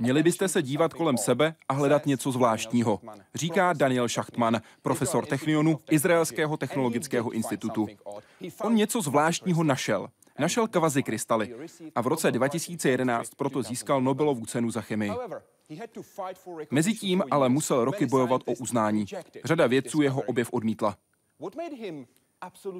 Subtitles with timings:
[0.00, 3.00] Měli byste se dívat kolem sebe a hledat něco zvláštního,
[3.34, 7.86] říká Daniel Schachtman, profesor Technionu Izraelského technologického institutu.
[8.60, 10.08] On něco zvláštního našel.
[10.38, 11.54] Našel kvazi krystaly
[11.94, 15.12] a v roce 2011 proto získal Nobelovu cenu za chemii.
[16.70, 19.06] Mezitím ale musel roky bojovat o uznání.
[19.44, 20.96] Řada vědců jeho objev odmítla.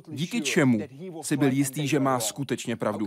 [0.09, 0.78] Díky čemu
[1.23, 3.06] si byl jistý, že má skutečně pravdu?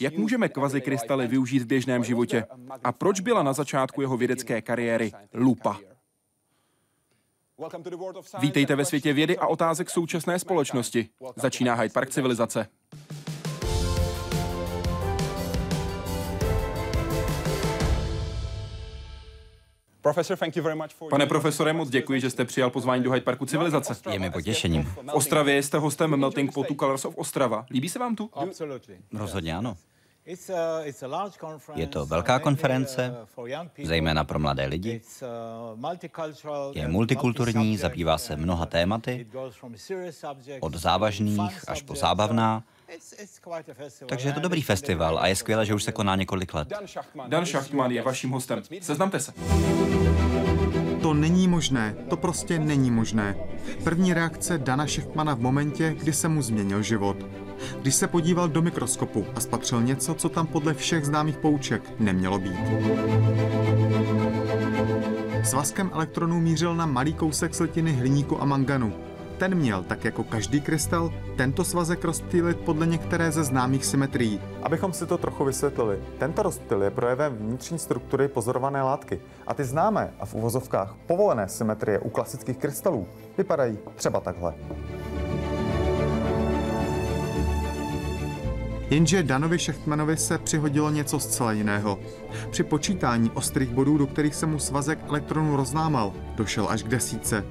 [0.00, 2.44] Jak můžeme kvazikrystaly využít v běžném životě?
[2.84, 5.78] A proč byla na začátku jeho vědecké kariéry lupa?
[8.38, 11.08] Vítejte ve světě vědy a otázek současné společnosti.
[11.36, 12.68] Začíná Hyde Park civilizace.
[21.10, 24.10] Pane profesore, moc děkuji, že jste přijal pozvání do Hyde Parku civilizace.
[24.10, 24.82] Je mi potěšením.
[24.82, 27.66] V Ostravě jste hostem Melting Potu Colors of Ostrava.
[27.70, 28.30] Líbí se vám tu?
[29.12, 29.76] Rozhodně ano.
[31.74, 33.14] Je to velká konference,
[33.82, 35.00] zejména pro mladé lidi.
[36.72, 39.26] Je multikulturní, zabývá se mnoha tématy,
[40.60, 42.62] od závažných až po zábavná.
[44.06, 46.72] Takže je to dobrý festival a je skvělé, že už se koná několik let.
[47.28, 48.62] Dan Schachtman je vaším hostem.
[48.80, 49.32] Seznamte se.
[51.02, 53.36] To není možné, to prostě není možné.
[53.84, 57.16] První reakce Dana Schachtmana v momentě, kdy se mu změnil život.
[57.80, 62.38] Když se podíval do mikroskopu a spatřil něco, co tam podle všech známých pouček nemělo
[62.38, 62.56] být.
[65.44, 68.94] Svazkem elektronů mířil na malý kousek slitiny hliníku a manganu,
[69.38, 74.40] ten měl, tak jako každý krystal, tento svazek rozptýlit podle některé ze známých symetrií.
[74.62, 79.64] Abychom si to trochu vysvětlili, tento rozptyl je projevem vnitřní struktury pozorované látky a ty
[79.64, 83.08] známé a v uvozovkách povolené symetrie u klasických krystalů
[83.38, 84.54] vypadají třeba takhle.
[88.90, 91.98] Jenže Danovi Šechtmanovi se přihodilo něco zcela jiného.
[92.50, 97.44] Při počítání ostrých bodů, do kterých se mu svazek elektronů roznámal, došel až k desíce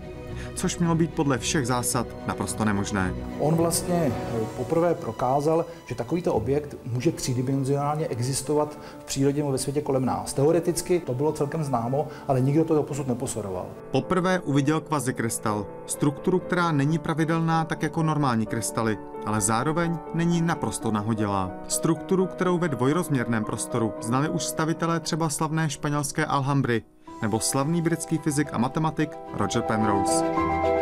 [0.55, 3.13] což mělo být podle všech zásad naprosto nemožné.
[3.39, 9.81] On vlastně eh, poprvé prokázal, že takovýto objekt může třídimenzionálně existovat v přírodě ve světě
[9.81, 10.33] kolem nás.
[10.33, 13.65] Teoreticky to bylo celkem známo, ale nikdo to doposud nepozoroval.
[13.91, 20.91] Poprvé uviděl kvazikrystal, strukturu, která není pravidelná tak jako normální krystaly, ale zároveň není naprosto
[20.91, 21.51] nahodilá.
[21.67, 26.83] Strukturu, kterou ve dvojrozměrném prostoru znali už stavitelé třeba slavné španělské Alhambry,
[27.21, 30.74] nebo slavný britský fyzik a matematik Roger Penrose.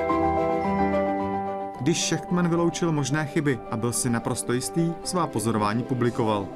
[1.84, 6.48] Když Schechtman vyloučil možné chyby a byl si naprosto jistý, svá pozorování publikoval.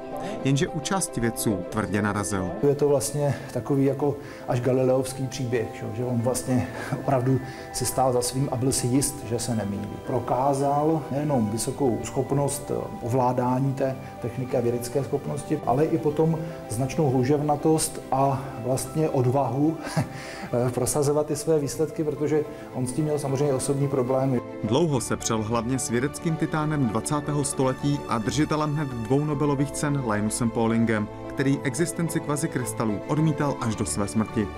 [0.44, 2.50] Jenže u části vědců tvrdě narazil.
[2.68, 4.16] Je to vlastně takový jako
[4.48, 6.68] až galileovský příběh, že on vlastně
[7.00, 7.40] opravdu
[7.72, 9.88] si stál za svým a byl si jist, že se nemýlí.
[10.06, 12.72] Prokázal nejenom vysokou schopnost
[13.02, 16.38] ovládání té techniky a vědecké schopnosti, ale i potom
[16.68, 19.76] značnou hluževnatost a vlastně odvahu
[20.74, 22.44] prosazovat ty své výsledky, protože
[22.74, 24.40] on s tím měl samozřejmě osobní problémy.
[24.64, 27.14] Dlouho se přel hlavně s vědeckým titánem 20.
[27.42, 33.86] století a držitelem hned dvou Nobelových cen Linusem Paulingem, který existenci kvazikrystalů odmítal až do
[33.86, 34.48] své smrti.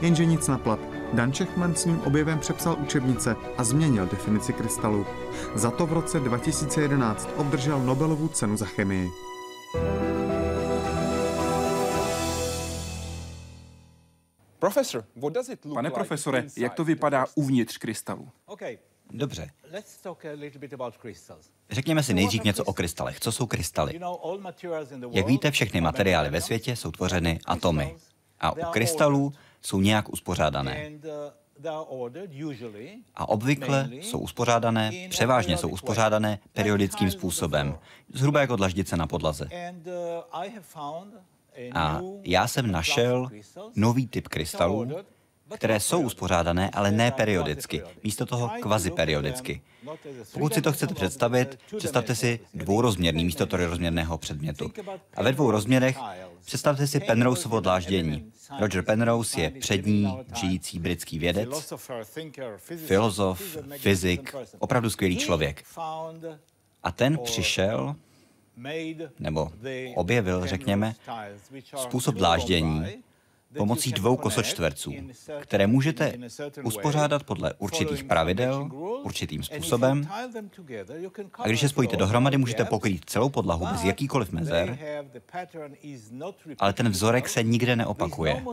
[0.00, 0.78] Jenže nic naplat.
[1.12, 5.06] Dan Čechman svým objevem přepsal učebnice a změnil definici krystalu.
[5.54, 9.10] Za to v roce 2011 obdržel Nobelovu cenu za chemii.
[15.74, 18.28] Pane profesore, jak to vypadá uvnitř krystalu?
[19.10, 19.50] Dobře.
[21.70, 23.20] Řekněme si nejdřív něco o krystalech.
[23.20, 24.00] Co jsou krystaly?
[25.10, 27.96] Jak víte, všechny materiály ve světě jsou tvořeny atomy.
[28.40, 29.32] A u krystalů
[29.62, 30.90] jsou nějak uspořádané.
[33.14, 37.78] A obvykle jsou uspořádané, převážně jsou uspořádané periodickým způsobem,
[38.14, 39.48] zhruba jako dlaždice na podlaze.
[41.74, 43.28] A já jsem našel
[43.74, 44.88] nový typ krystalů,
[45.54, 49.62] které jsou uspořádané, ale ne periodicky, místo toho kvaziperiodicky.
[50.32, 54.72] Pokud si to chcete představit, představte si dvourozměrný místo trojrozměrného předmětu.
[55.14, 55.98] A ve dvou rozměrech
[56.44, 58.32] představte si Penroseovo dláždění.
[58.60, 61.72] Roger Penrose je přední žijící britský vědec,
[62.86, 65.64] filozof, fyzik, opravdu skvělý člověk.
[66.82, 67.96] A ten přišel
[69.18, 69.52] nebo
[69.94, 70.94] objevil, řekněme,
[71.76, 72.84] způsob dláždění,
[73.56, 74.92] pomocí dvou kosočtverců,
[75.40, 76.14] které můžete
[76.64, 78.70] uspořádat podle určitých pravidel,
[79.02, 80.08] určitým způsobem.
[81.38, 84.78] A když je spojíte dohromady, můžete pokrýt celou podlahu bez jakýkoliv mezer,
[86.58, 88.44] ale ten vzorek se nikde neopakuje.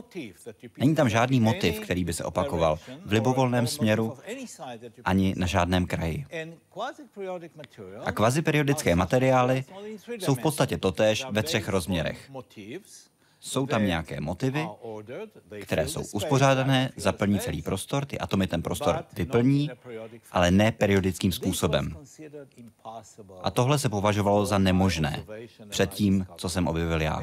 [0.78, 4.18] Není tam žádný motiv, který by se opakoval v libovolném směru
[5.04, 6.26] ani na žádném kraji.
[8.04, 9.64] A kvaziperiodické materiály
[10.18, 12.30] jsou v podstatě totéž ve třech rozměrech.
[13.40, 14.68] Jsou tam nějaké motivy,
[15.62, 19.70] které jsou uspořádané, zaplní celý prostor, ty atomy ten prostor vyplní,
[20.32, 21.96] ale ne periodickým způsobem.
[23.42, 25.24] A tohle se považovalo za nemožné
[25.68, 27.22] před tím, co jsem objevil já.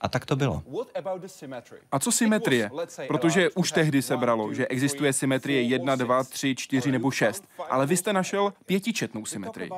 [0.00, 0.62] A tak to bylo.
[1.92, 2.70] A co symetrie?
[3.08, 7.44] Protože už tehdy se bralo, že existuje symetrie 1, 2, 3, 4 nebo 6.
[7.70, 9.70] Ale vy jste našel pětičetnou symetrii.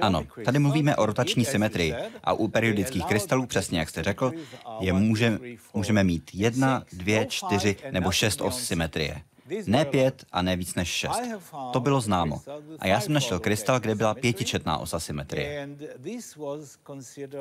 [0.00, 1.94] Ano, tady mluvíme o rotační symetrii
[2.24, 4.32] a u periodických krystalů, přesně jak jste řekl,
[4.80, 5.38] je může,
[5.74, 9.22] můžeme mít jedna, dvě, čtyři nebo šest os symetrie.
[9.66, 11.20] Ne pět a ne víc než šest.
[11.72, 12.42] To bylo známo.
[12.78, 15.68] A já jsem našel krystal, kde byla pětičetná osa symetrie.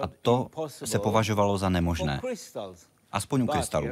[0.01, 0.47] A to
[0.86, 2.21] se považovalo za nemožné
[3.12, 3.88] aspoň u krystalů.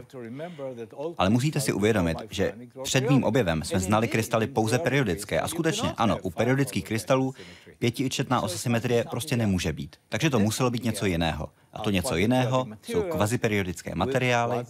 [1.17, 2.53] Ale musíte si uvědomit, že
[2.83, 7.33] před mým objevem jsme znali krystaly pouze periodické a skutečně ano, u periodických krystalů
[7.79, 9.95] pětičetná osa symetrie prostě nemůže být.
[10.09, 11.49] Takže to muselo být něco jiného.
[11.73, 14.65] A to něco jiného jsou kvaziperiodické materiály,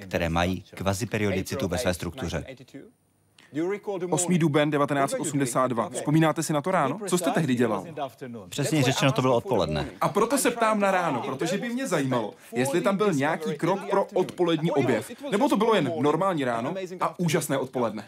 [0.00, 2.44] které mají kvaziperiodicitu ve své struktuře.
[4.10, 4.38] 8.
[4.38, 5.88] duben 1982.
[5.90, 7.00] Vzpomínáte si na to ráno?
[7.06, 7.84] Co jste tehdy dělal?
[8.48, 9.86] Přesně řečeno, to bylo odpoledne.
[10.00, 13.80] A proto se ptám na ráno, protože by mě zajímalo, jestli tam byl nějaký krok
[13.90, 15.10] pro odpolední objev.
[15.30, 18.04] Nebo to bylo jen normální ráno a úžasné odpoledne.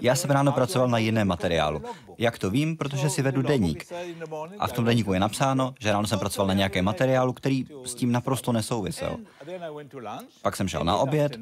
[0.00, 1.82] Já jsem ráno pracoval na jiném materiálu.
[2.18, 2.76] Jak to vím?
[2.76, 3.86] Protože si vedu deník.
[4.58, 7.94] A v tom deníku je napsáno, že ráno jsem pracoval na nějakém materiálu, který s
[7.94, 9.16] tím naprosto nesouvisel.
[10.42, 11.36] Pak jsem šel na oběd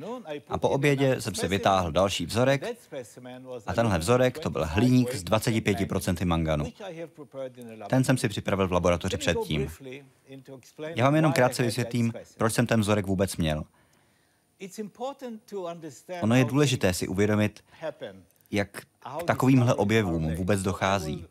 [0.48, 2.62] a po obědě jsem si vytáhl další vzorek
[3.66, 6.72] a tenhle vzorek to byl hliník s 25% manganu.
[7.88, 9.70] Ten jsem si připravil v laboratoři předtím.
[10.78, 13.64] Já vám jenom krátce vysvětlím, proč jsem ten vzorek vůbec měl.
[16.20, 17.64] Ono je důležité si uvědomit,
[18.50, 18.80] jak
[19.18, 21.26] k takovýmhle objevům vůbec dochází.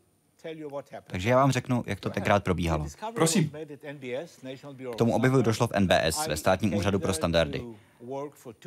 [1.06, 2.86] Takže já vám řeknu, jak to tenkrát probíhalo.
[3.14, 3.52] Prosím.
[4.92, 7.64] K tomu objevu došlo v NBS, ve státním úřadu pro standardy,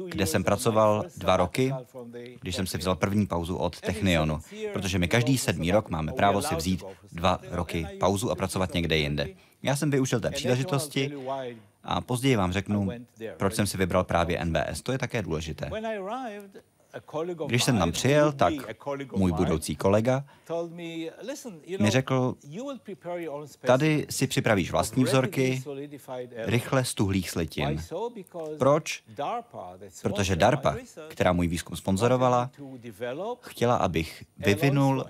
[0.09, 1.73] kde jsem pracoval dva roky,
[2.41, 4.39] když jsem si vzal první pauzu od Technionu,
[4.73, 8.97] protože my každý sedmý rok máme právo si vzít dva roky pauzu a pracovat někde
[8.97, 9.27] jinde.
[9.63, 11.11] Já jsem využil té příležitosti
[11.83, 12.89] a později vám řeknu,
[13.37, 14.81] proč jsem si vybral právě NBS.
[14.81, 15.69] To je také důležité.
[17.47, 18.53] Když jsem tam přijel, tak
[19.15, 20.23] můj budoucí kolega
[21.79, 22.35] mi řekl,
[23.65, 25.63] tady si připravíš vlastní vzorky
[26.35, 27.81] rychle z tuhlých slitin.
[28.57, 29.03] Proč?
[30.01, 30.75] Protože DARPA,
[31.07, 32.51] která můj výzkum sponzorovala,
[33.41, 35.05] chtěla, abych vyvinul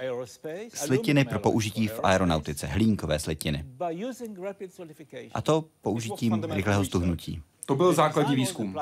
[0.73, 3.65] slitiny pro použití v aeronautice, hlínkové slitiny.
[5.33, 7.43] A to použitím rychlého stuhnutí.
[7.65, 8.75] To byl základní výzkum.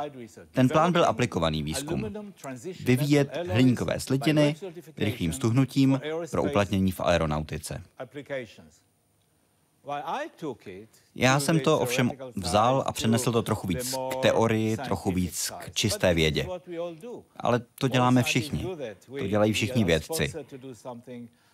[0.51, 2.13] Ten plán byl aplikovaný výzkum.
[2.83, 4.55] Vyvíjet hliníkové slitiny
[4.97, 6.01] rychlým stuhnutím
[6.31, 7.83] pro uplatnění v aeronautice.
[11.15, 15.73] Já jsem to ovšem vzal a přenesl to trochu víc k teorii, trochu víc k
[15.73, 16.47] čisté vědě.
[17.37, 18.65] Ale to děláme všichni.
[19.17, 20.33] To dělají všichni vědci.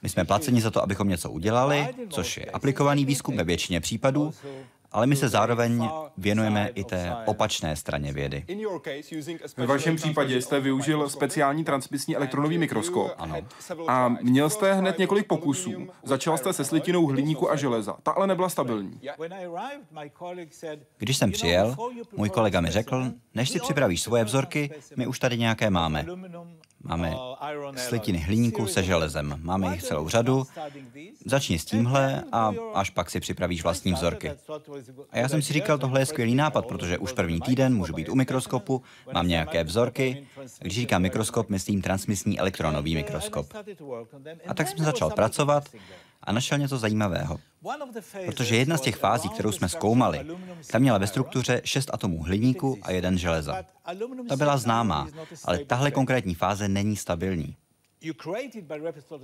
[0.01, 4.33] My jsme placeni za to, abychom něco udělali, což je aplikovaný výzkum ve většině případů,
[4.91, 8.45] ale my se zároveň věnujeme i té opačné straně vědy.
[9.57, 13.11] Ve vašem případě jste využil speciální transmisní elektronový mikroskop.
[13.17, 13.35] Ano.
[13.87, 15.87] A měl jste hned několik pokusů.
[16.03, 17.95] Začal jste se slitinou hliníku a železa.
[18.03, 19.01] Ta ale nebyla stabilní.
[20.97, 21.75] Když jsem přijel,
[22.17, 26.05] můj kolega mi řekl, než si připravíš svoje vzorky, my už tady nějaké máme.
[26.83, 27.13] Máme
[27.75, 29.39] slitiny hliníku se železem.
[29.41, 30.47] Máme jich celou řadu.
[31.25, 34.31] Začni s tímhle a až pak si připravíš vlastní vzorky.
[35.11, 38.09] A já jsem si říkal, tohle je skvělý nápad, protože už první týden můžu být
[38.09, 38.83] u mikroskopu,
[39.13, 40.27] mám nějaké vzorky.
[40.59, 43.53] Když říkám mikroskop, myslím transmisní elektronový mikroskop.
[44.47, 45.69] A tak jsem začal pracovat
[46.29, 47.39] a našel něco zajímavého.
[48.25, 50.25] Protože jedna z těch fází, kterou jsme zkoumali,
[50.71, 53.63] tam měla ve struktuře šest atomů hliníku a jeden železa.
[54.29, 55.07] Ta byla známá,
[55.45, 57.55] ale tahle konkrétní fáze není stabilní.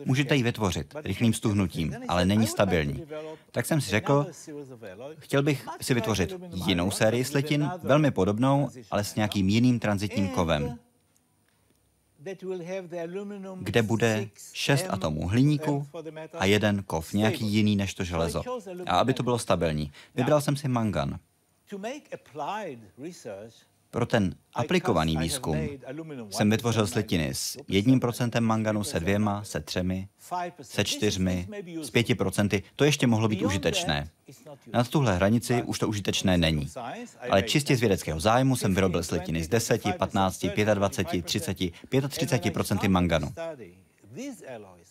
[0.05, 3.03] Můžete ji vytvořit rychlým stuhnutím, ale není stabilní.
[3.51, 4.27] Tak jsem si řekl,
[5.17, 6.35] chtěl bych si vytvořit
[6.65, 10.79] jinou sérii slitin, velmi podobnou, ale s nějakým jiným transitním kovem
[13.59, 15.87] kde bude šest atomů hliníku
[16.33, 18.41] a jeden kov, nějaký jiný než to železo.
[18.85, 21.19] A aby to bylo stabilní, vybral jsem si mangan.
[23.95, 25.69] Pro ten aplikovaný výzkum
[26.29, 30.07] jsem vytvořil slitiny s jedním procentem manganu, se dvěma, se třemi,
[30.61, 31.47] se čtyřmi,
[31.81, 32.63] s pěti procenty.
[32.75, 34.09] To ještě mohlo být užitečné.
[34.73, 36.69] Nad tuhle hranici už to užitečné není.
[37.29, 41.57] Ale čistě z vědeckého zájmu jsem vyrobil slitiny z 10, 15, 25, 30,
[42.09, 43.33] 35 procenty manganu.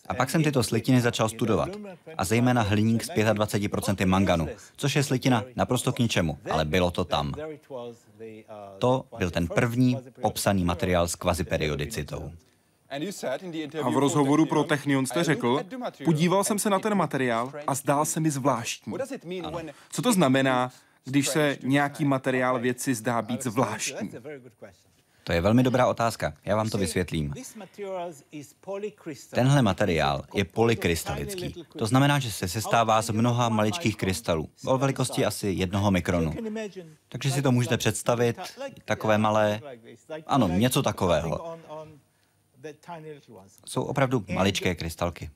[0.07, 1.69] A pak jsem tyto slitiny začal studovat.
[2.17, 4.47] A zejména hliník s 25% manganu,
[4.77, 7.33] což je slitina naprosto k ničemu, ale bylo to tam.
[8.79, 12.31] To byl ten první popsaný materiál s kvaziperiodicitou.
[13.83, 15.61] A v rozhovoru pro Technion jste řekl,
[16.05, 18.93] podíval jsem se na ten materiál a zdál se mi zvláštní.
[19.91, 20.71] Co to znamená,
[21.05, 24.11] když se nějaký materiál věci zdá být zvláštní?
[25.27, 26.33] To je velmi dobrá otázka.
[26.45, 27.33] Já vám to vysvětlím.
[29.29, 31.65] Tenhle materiál je polykrystalický.
[31.77, 36.33] To znamená, že se sestává z mnoha maličkých krystalů o velikosti asi jednoho mikronu.
[37.09, 38.37] Takže si to můžete představit,
[38.85, 39.61] takové malé,
[40.27, 41.57] ano, něco takového.
[43.65, 45.29] Jsou opravdu maličké krystalky.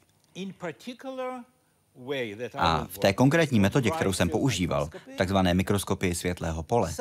[2.58, 6.94] A v té konkrétní metodě, kterou jsem používal, takzvané mikroskopii světlého pole,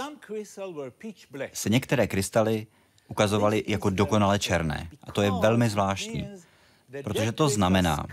[1.52, 2.66] se některé krystaly
[3.08, 4.88] ukazovaly jako dokonale černé.
[5.04, 6.28] A to je velmi zvláštní,
[7.04, 8.06] protože to znamená,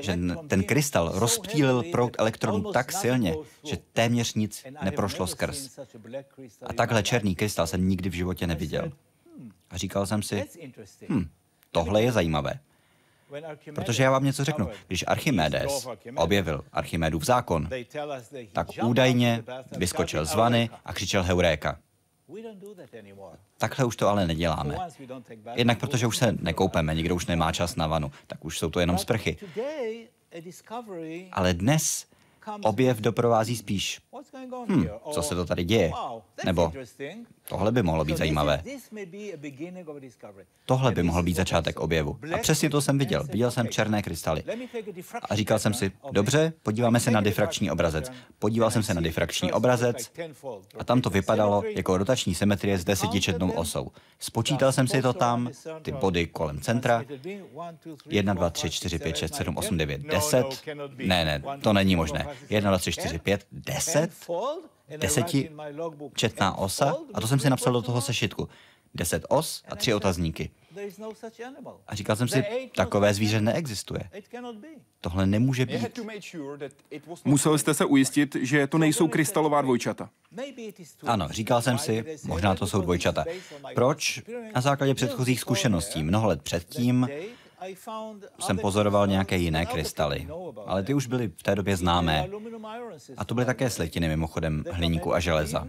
[0.00, 0.18] že
[0.48, 3.34] ten krystal rozptýlil proud elektronů tak silně,
[3.64, 5.78] že téměř nic neprošlo skrz.
[6.66, 8.92] A takhle černý krystal jsem nikdy v životě neviděl.
[9.70, 10.44] A říkal jsem si,
[11.08, 11.28] hm,
[11.70, 12.60] tohle je zajímavé.
[13.74, 14.68] Protože já vám něco řeknu.
[14.86, 17.68] Když Archimedes objevil Archimedův zákon,
[18.52, 19.44] tak údajně
[19.76, 21.78] vyskočil z vany a křičel Heuréka.
[23.58, 24.76] Takhle už to ale neděláme.
[25.54, 28.80] Jednak protože už se nekoupeme, nikdo už nemá čas na vanu, tak už jsou to
[28.80, 29.36] jenom sprchy.
[31.32, 32.06] Ale dnes
[32.62, 34.00] objev doprovází spíš,
[34.68, 35.92] hm, co se to tady děje?
[36.44, 36.72] Nebo
[37.50, 38.62] tohle by mohlo být zajímavé.
[40.64, 42.18] Tohle by mohl být začátek objevu.
[42.34, 43.24] A přesně to jsem viděl.
[43.24, 44.42] Viděl jsem černé krystaly.
[45.30, 48.12] A říkal jsem si, dobře, podíváme se na difrakční obrazec.
[48.38, 50.12] Podíval jsem se na difrakční obrazec
[50.78, 53.90] a tam to vypadalo jako rotační symetrie s desetičetnou osou.
[54.18, 55.50] Spočítal jsem si to tam,
[55.82, 57.04] ty body kolem centra.
[58.06, 60.46] 1, 2, 3, 4, 5, 6, 7, 8, 9, 10.
[60.96, 62.26] Ne, ne, to není možné.
[62.50, 64.10] 1, 2, 3, 4, 5, 10?
[64.96, 65.50] Deseti
[66.14, 68.48] četná osa a to jsem si napsal do toho sešitku.
[68.94, 70.50] Deset os a tři otazníky.
[71.86, 72.44] A říkal jsem si,
[72.76, 74.10] takové zvíře neexistuje.
[75.00, 76.00] Tohle nemůže být.
[77.24, 80.10] Musel jste se ujistit, že to nejsou krystalová dvojčata.
[81.06, 83.24] Ano, říkal jsem si, možná to jsou dvojčata.
[83.74, 84.22] Proč?
[84.54, 87.08] Na základě předchozích zkušeností, mnoho let předtím,
[88.38, 90.28] jsem pozoroval nějaké jiné krystaly,
[90.66, 92.28] ale ty už byly v té době známé.
[93.16, 95.66] A to byly také slitiny mimochodem hliníku a železa.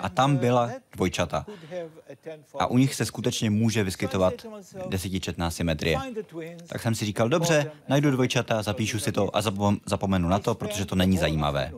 [0.00, 1.46] A tam byla dvojčata.
[2.58, 4.34] A u nich se skutečně může vyskytovat
[4.88, 5.98] desetičetná symetrie.
[6.66, 9.40] Tak jsem si říkal, dobře, najdu dvojčata, zapíšu si to a
[9.86, 11.72] zapomenu na to, protože to není zajímavé.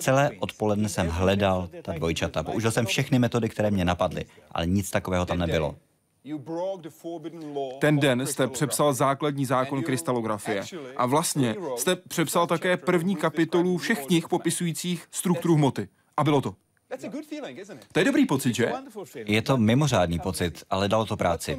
[0.00, 2.42] Celé odpoledne jsem hledal ta dvojčata.
[2.42, 5.76] Použil jsem všechny metody, které mě napadly, ale nic takového tam nebylo.
[7.78, 10.64] Ten den jste přepsal základní zákon krystalografie.
[10.96, 15.88] A vlastně jste přepsal také první kapitolu všech knih popisujících strukturu hmoty.
[16.16, 16.54] A bylo to.
[17.92, 18.72] To je dobrý pocit, že?
[19.14, 21.58] Je to mimořádný pocit, ale dalo to práci.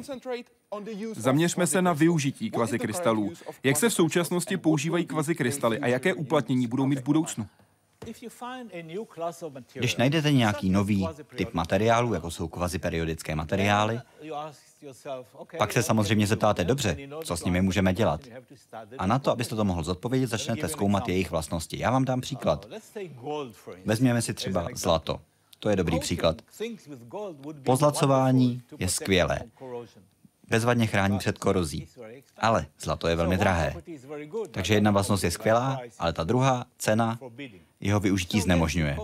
[1.16, 3.32] Zaměřme se na využití kvazikrystalů.
[3.62, 7.46] Jak se v současnosti používají kvazikrystaly a jaké uplatnění budou mít v budoucnu?
[9.74, 14.00] Když najdete nějaký nový typ materiálu, jako jsou kvaziperiodické materiály,
[15.58, 18.20] pak se samozřejmě zeptáte, dobře, co s nimi můžeme dělat.
[18.98, 21.78] A na to, abyste to mohl zodpovědět, začnete zkoumat jejich vlastnosti.
[21.78, 22.66] Já vám dám příklad.
[23.84, 25.20] Vezměme si třeba zlato.
[25.58, 26.42] To je dobrý příklad.
[27.64, 29.40] Pozlacování je skvělé
[30.48, 31.88] bezvadně chrání před korozí.
[32.38, 33.74] Ale zlato je velmi drahé.
[34.50, 37.18] Takže jedna vlastnost je skvělá, ale ta druhá, cena,
[37.80, 38.96] jeho využití znemožňuje.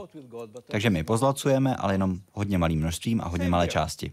[0.67, 4.13] Takže my pozlacujeme, ale jenom hodně malým množstvím a hodně malé části.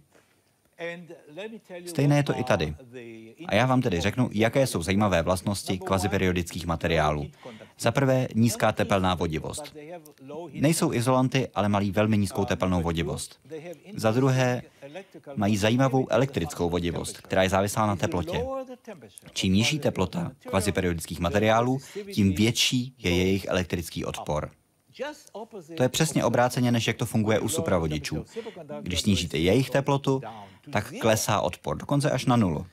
[1.86, 2.76] Stejné je to i tady.
[3.48, 7.28] A já vám tedy řeknu, jaké jsou zajímavé vlastnosti kvaziperiodických materiálů.
[7.80, 9.76] Za prvé nízká tepelná vodivost.
[10.54, 13.40] Nejsou izolanty, ale mají velmi nízkou tepelnou vodivost.
[13.96, 14.62] Za druhé
[15.36, 18.46] mají zajímavou elektrickou vodivost, která je závislá na teplotě.
[19.34, 21.78] Čím nižší teplota kvaziperiodických materiálů,
[22.14, 24.52] tím větší je jejich elektrický odpor.
[25.78, 28.26] To je přesně obráceně, než jak to funguje u supravodičů.
[28.82, 30.22] Když snížíte jejich teplotu,
[30.72, 32.66] tak klesá odpor, dokonce až na nulu.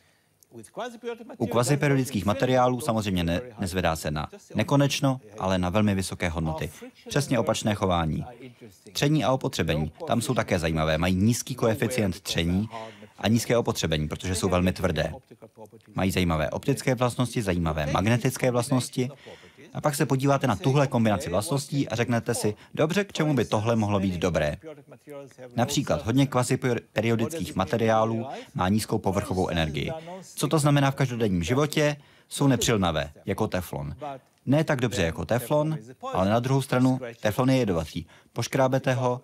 [1.38, 6.70] U kvaziperiodických materiálů samozřejmě ne, nezvedá se na nekonečno, ale na velmi vysoké hodnoty.
[7.08, 8.24] Přesně opačné chování.
[8.92, 9.92] Tření a opotřebení.
[10.06, 10.98] Tam jsou také zajímavé.
[10.98, 12.68] Mají nízký koeficient tření
[13.18, 15.12] a nízké opotřebení, protože jsou velmi tvrdé.
[15.94, 19.10] Mají zajímavé optické vlastnosti, zajímavé magnetické vlastnosti
[19.78, 23.44] A pak se podíváte na tuhle kombinaci vlastností a řeknete si, dobře, k čemu by
[23.44, 24.56] tohle mohlo být dobré.
[25.56, 29.90] Například hodně kvaziperiodických materiálů má nízkou povrchovou energii.
[30.34, 31.96] Co to znamená v každodenním životě?
[32.28, 33.94] Jsou nepřilnavé, jako teflon.
[34.46, 35.78] Ne tak dobře jako teflon,
[36.12, 38.04] ale na druhou stranu teflon je jedovatý.
[38.32, 39.20] Poškrábete ho,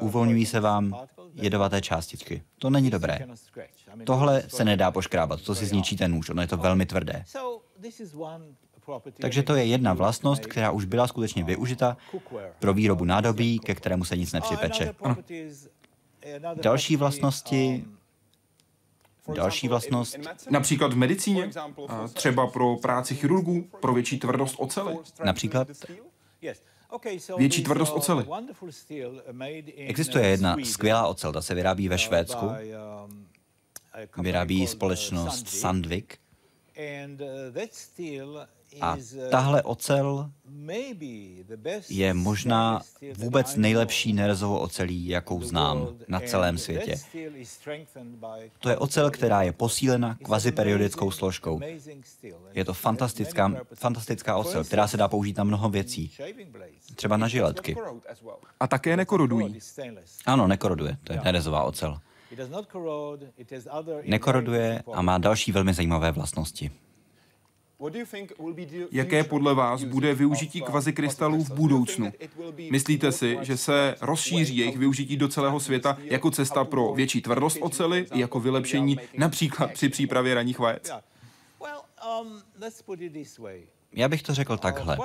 [0.00, 1.00] uvolňují se vám
[1.34, 2.42] jedovaté částičky.
[2.58, 3.18] To není dobré.
[4.04, 7.24] Tohle se nedá poškrábat, to si zničíte nůž, ono je to velmi tvrdé.
[9.20, 11.96] Takže to je jedna vlastnost, která už byla skutečně využita
[12.58, 14.94] pro výrobu nádobí, ke kterému se nic nepřipeče.
[15.02, 15.16] Ano.
[16.54, 17.84] Další vlastnosti
[19.32, 20.16] Další vlastnost.
[20.50, 21.50] Například v medicíně,
[22.12, 24.96] třeba pro práci chirurgů, pro větší tvrdost ocely.
[25.24, 25.68] Například
[27.36, 28.24] větší tvrdost ocely.
[29.76, 32.50] Existuje jedna skvělá ocel, ta se vyrábí ve Švédsku.
[34.18, 36.18] Vyrábí společnost Sandvik.
[38.80, 38.96] A
[39.30, 40.30] tahle ocel
[41.88, 42.80] je možná
[43.16, 46.96] vůbec nejlepší nerezovou ocelí, jakou znám na celém světě.
[48.58, 51.60] To je ocel, která je posílena kvaziperiodickou složkou.
[52.52, 56.10] Je to fantastická, fantastická ocel, která se dá použít na mnoho věcí.
[56.94, 57.76] Třeba na žiletky.
[58.60, 59.58] A také nekorodují.
[60.26, 60.96] Ano, nekoroduje.
[61.04, 61.98] To je nerezová ocel.
[64.02, 66.70] Nekoroduje a má další velmi zajímavé vlastnosti.
[68.92, 72.12] Jaké podle vás bude využití kvazikrystalů v budoucnu?
[72.70, 77.58] Myslíte si, že se rozšíří jejich využití do celého světa jako cesta pro větší tvrdost
[77.60, 80.90] ocely i jako vylepšení například při přípravě raních vajec?
[82.20, 82.42] Um,
[83.92, 84.98] Já bych to řekl takhle.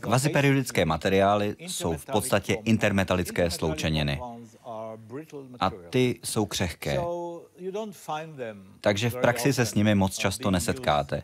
[0.00, 4.20] Kvaziperiodické materiály jsou v podstatě intermetalické sloučeniny.
[5.60, 6.98] A ty jsou křehké.
[8.80, 11.22] Takže v praxi se s nimi moc často nesetkáte.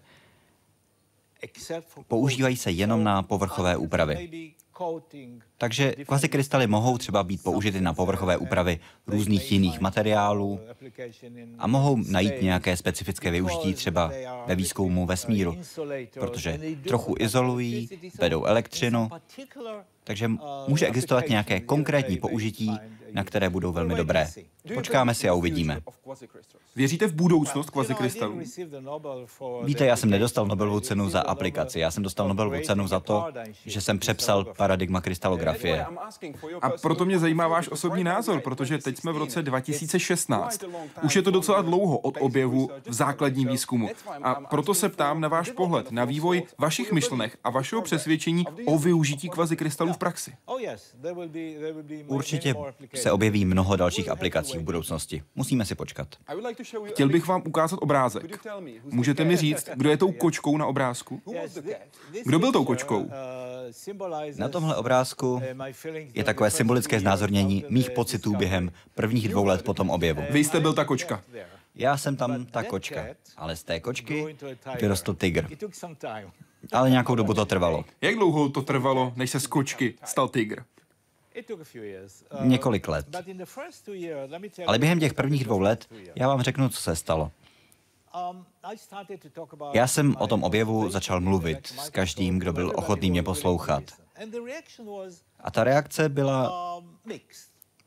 [2.08, 4.54] Používají se jenom na povrchové úpravy.
[5.58, 10.60] Takže kvazikrystaly mohou třeba být použity na povrchové úpravy různých jiných materiálů
[11.58, 14.12] a mohou najít nějaké specifické využití třeba
[14.46, 15.58] ve výzkumu vesmíru,
[16.20, 17.88] protože trochu izolují,
[18.20, 19.10] vedou elektřinu,
[20.04, 20.30] takže
[20.68, 22.70] může existovat nějaké konkrétní použití,
[23.12, 24.28] na které budou velmi dobré.
[24.74, 25.80] Počkáme si a uvidíme.
[26.76, 28.40] Věříte v budoucnost kvazikrystalů?
[29.64, 31.80] Víte, já jsem nedostal Nobelovu cenu za aplikaci.
[31.80, 33.26] Já jsem dostal Nobelovu cenu za to,
[33.66, 35.45] že jsem přepsal paradigma krystalografie.
[36.62, 40.64] A proto mě zajímá váš osobní názor, protože teď jsme v roce 2016.
[41.02, 43.88] Už je to docela dlouho od objevu v základním výzkumu.
[44.22, 48.78] A proto se ptám na váš pohled, na vývoj vašich myšlenek a vašeho přesvědčení o
[48.78, 50.32] využití kvazikrystalů v praxi.
[52.06, 52.54] Určitě
[52.94, 55.22] se objeví mnoho dalších aplikací v budoucnosti.
[55.34, 56.08] Musíme si počkat.
[56.84, 58.46] Chtěl bych vám ukázat obrázek.
[58.84, 61.22] Můžete mi říct, kdo je tou kočkou na obrázku?
[62.24, 63.10] Kdo byl tou kočkou?
[64.38, 65.35] Na tomhle obrázku
[66.14, 70.22] je takové symbolické znázornění mých pocitů během prvních dvou let po tom objevu.
[70.30, 71.22] Vy jste byl ta kočka.
[71.74, 74.36] Já jsem tam ta kočka, ale z té kočky
[74.80, 75.48] vyrostl tygr.
[76.72, 77.84] Ale nějakou dobu to trvalo.
[78.00, 80.62] Jak dlouho to trvalo, než se z kočky stal tygr?
[82.40, 83.06] Několik let.
[84.66, 87.30] Ale během těch prvních dvou let já vám řeknu, co se stalo.
[88.30, 88.46] Um,
[89.72, 93.82] já jsem o tom objevu začal mluvit s každým, kdo byl ochotný mě poslouchat.
[95.40, 96.98] A ta reakce byla, um,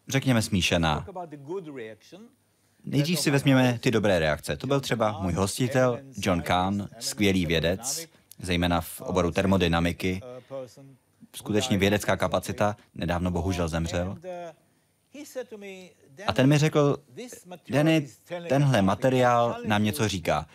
[0.07, 1.05] řekněme, smíšená.
[2.85, 4.57] Nejdřív si vezměme ty dobré reakce.
[4.57, 8.07] To byl třeba můj hostitel, John Kahn, skvělý vědec,
[8.39, 10.21] zejména v oboru termodynamiky,
[11.35, 14.17] skutečně vědecká kapacita, nedávno bohužel zemřel.
[16.27, 16.97] A ten mi řekl,
[17.69, 18.07] Danny,
[18.49, 20.45] tenhle materiál nám něco říká.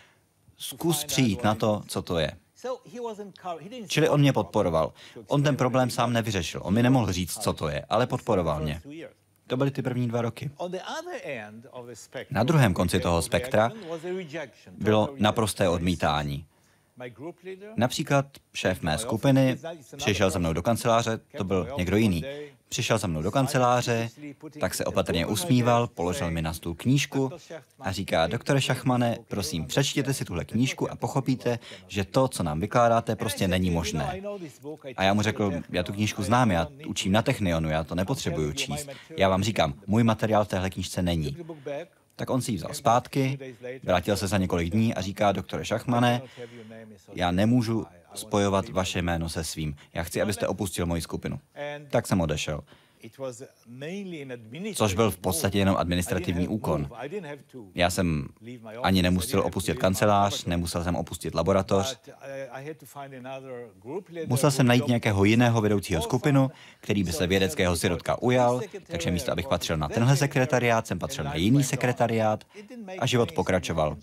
[0.57, 2.31] Zkus přijít na to, co to je.
[3.87, 4.93] Čili on mě podporoval.
[5.27, 6.61] On ten problém sám nevyřešil.
[6.63, 8.81] On mi nemohl říct, co to je, ale podporoval mě.
[9.47, 10.51] To byly ty první dva roky.
[12.29, 13.71] Na druhém konci toho spektra
[14.71, 16.45] bylo naprosté odmítání.
[17.75, 19.57] Například šéf mé skupiny
[19.97, 22.23] přišel za mnou do kanceláře, to byl někdo jiný.
[22.69, 24.09] Přišel za mnou do kanceláře,
[24.59, 27.31] tak se opatrně usmíval, položil mi na stůl knížku
[27.79, 32.59] a říká, doktore Šachmane, prosím, přečtěte si tuhle knížku a pochopíte, že to, co nám
[32.59, 34.21] vykládáte, prostě není možné.
[34.97, 38.53] A já mu řekl, já tu knížku znám, já učím na Technionu, já to nepotřebuju
[38.53, 38.89] číst.
[39.17, 41.37] Já vám říkám, můj materiál v téhle knížce není.
[42.15, 43.39] Tak on si ji vzal zpátky,
[43.83, 46.21] vrátil se za několik dní a říká, doktore Šachmane,
[47.13, 49.75] já nemůžu spojovat vaše jméno se svým.
[49.93, 51.39] Já chci, abyste opustil moji skupinu.
[51.89, 52.61] Tak jsem odešel.
[54.73, 56.89] Což byl v podstatě jenom administrativní úkon.
[57.75, 58.27] Já jsem
[58.83, 61.99] ani nemusel opustit kancelář, nemusel jsem opustit laboratoř.
[64.27, 69.31] Musel jsem najít nějakého jiného vedoucího skupinu, který by se vědeckého sirotka ujal, takže místo,
[69.31, 72.43] abych patřil na tenhle sekretariát, jsem patřil na jiný sekretariát
[72.99, 73.97] a život pokračoval.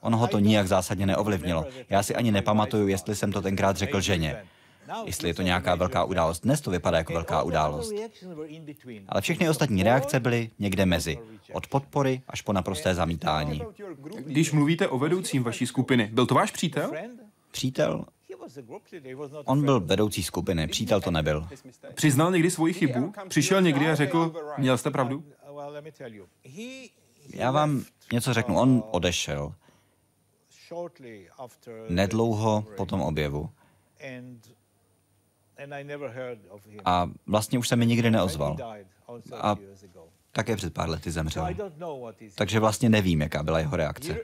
[0.00, 1.66] Ono ho to nijak zásadně neovlivnilo.
[1.88, 4.42] Já si ani nepamatuju, jestli jsem to tenkrát řekl ženě.
[5.04, 6.40] Jestli je to nějaká velká událost.
[6.40, 7.92] Dnes to vypadá jako velká událost.
[9.08, 11.18] Ale všechny ostatní reakce byly někde mezi.
[11.52, 13.62] Od podpory až po naprosté zamítání.
[14.18, 16.92] Když mluvíte o vedoucím vaší skupiny, byl to váš přítel?
[17.50, 18.04] Přítel?
[19.44, 21.48] On byl vedoucí skupiny, přítel to nebyl.
[21.94, 23.12] Přiznal někdy svoji chybu?
[23.28, 25.24] Přišel někdy a řekl, měl jste pravdu?
[27.34, 28.58] Já vám něco řeknu.
[28.58, 29.54] On odešel.
[31.88, 33.50] Nedlouho po tom objevu.
[36.84, 38.56] A vlastně už se mi nikdy neozval.
[39.32, 39.56] A
[40.36, 41.48] také před pár lety zemřel.
[42.34, 44.18] Takže vlastně nevím, jaká byla jeho reakce.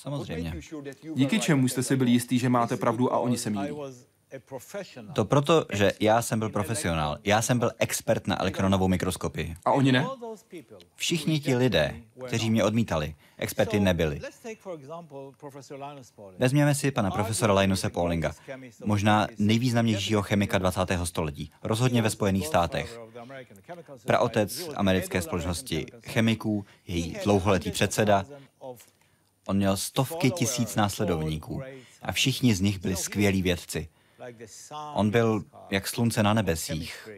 [0.00, 0.54] Samozřejmě.
[1.14, 3.76] Díky čemu jste si byli jistý, že máte pravdu a oni se mílí?
[5.12, 7.18] To proto, že já jsem byl profesionál.
[7.24, 9.56] Já jsem byl expert na elektronovou mikroskopii.
[9.64, 10.06] A oni ne?
[10.96, 11.94] Všichni ti lidé,
[12.26, 14.20] kteří mě odmítali, experty nebyli.
[16.38, 18.32] Vezměme si pana profesora Linuse Paulinga,
[18.84, 20.80] možná nejvýznamnějšího chemika 20.
[21.04, 23.00] století, rozhodně ve Spojených státech.
[24.06, 28.24] Praotec americké společnosti chemiků, její dlouholetý předseda,
[29.46, 31.62] On měl stovky tisíc následovníků
[32.02, 33.88] a všichni z nich byli skvělí vědci.
[34.94, 37.08] On byl jak slunce na nebesích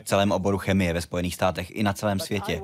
[0.00, 2.62] v celém oboru chemie ve Spojených státech i na celém světě.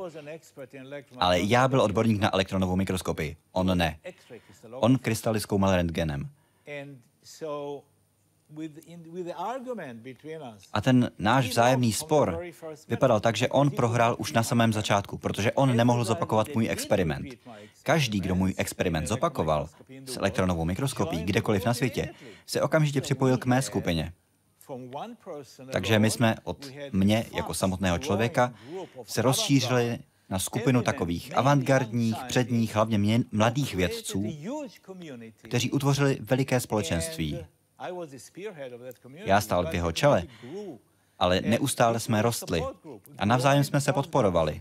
[1.18, 3.36] Ale já byl odborník na elektronovou mikroskopii.
[3.52, 3.98] On ne.
[4.72, 6.28] On krystaly zkoumal rentgenem.
[10.72, 12.40] A ten náš vzájemný spor
[12.88, 17.26] vypadal tak, že on prohrál už na samém začátku, protože on nemohl zopakovat můj experiment.
[17.82, 19.68] Každý, kdo můj experiment zopakoval
[20.06, 22.14] s elektronovou mikroskopií kdekoliv na světě,
[22.46, 24.12] se okamžitě připojil k mé skupině.
[25.72, 28.54] Takže my jsme od mě jako samotného člověka
[29.04, 29.98] se rozšířili
[30.30, 34.24] na skupinu takových avantgardních, předních, hlavně mladých vědců,
[35.42, 37.38] kteří utvořili veliké společenství.
[39.14, 40.22] Já stál v jeho čele,
[41.18, 42.62] ale neustále jsme rostli
[43.18, 44.60] a navzájem jsme se podporovali.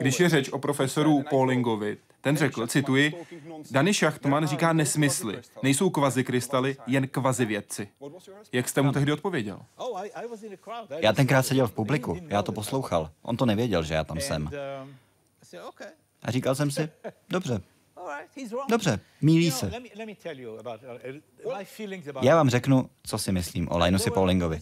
[0.00, 3.12] Když je řeč o profesoru Paulingovi, ten řekl, cituji,
[3.70, 7.88] Dany Schachtman říká nesmysly, nejsou kvazikrystaly, jen kvazivědci.
[8.52, 9.60] Jak jste mu tehdy odpověděl?
[10.98, 13.10] Já tenkrát seděl v publiku, já to poslouchal.
[13.22, 14.50] On to nevěděl, že já tam jsem.
[16.22, 16.90] A říkal jsem si,
[17.28, 17.60] dobře,
[18.68, 19.70] Dobře, mílí se.
[22.22, 24.60] Já vám řeknu, co si myslím o Linusi Paulingovi.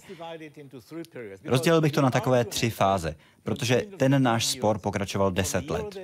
[1.44, 5.96] Rozdělil bych to na takové tři fáze, protože ten náš spor pokračoval deset let.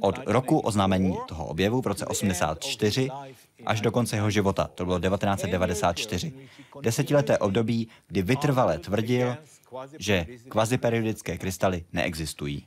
[0.00, 3.10] Od roku oznámení toho objevu v roce 84
[3.66, 6.32] až do konce jeho života, to bylo 1994.
[6.80, 9.36] Desetileté období, kdy vytrvale tvrdil,
[9.98, 12.66] že kvaziperiodické krystaly neexistují.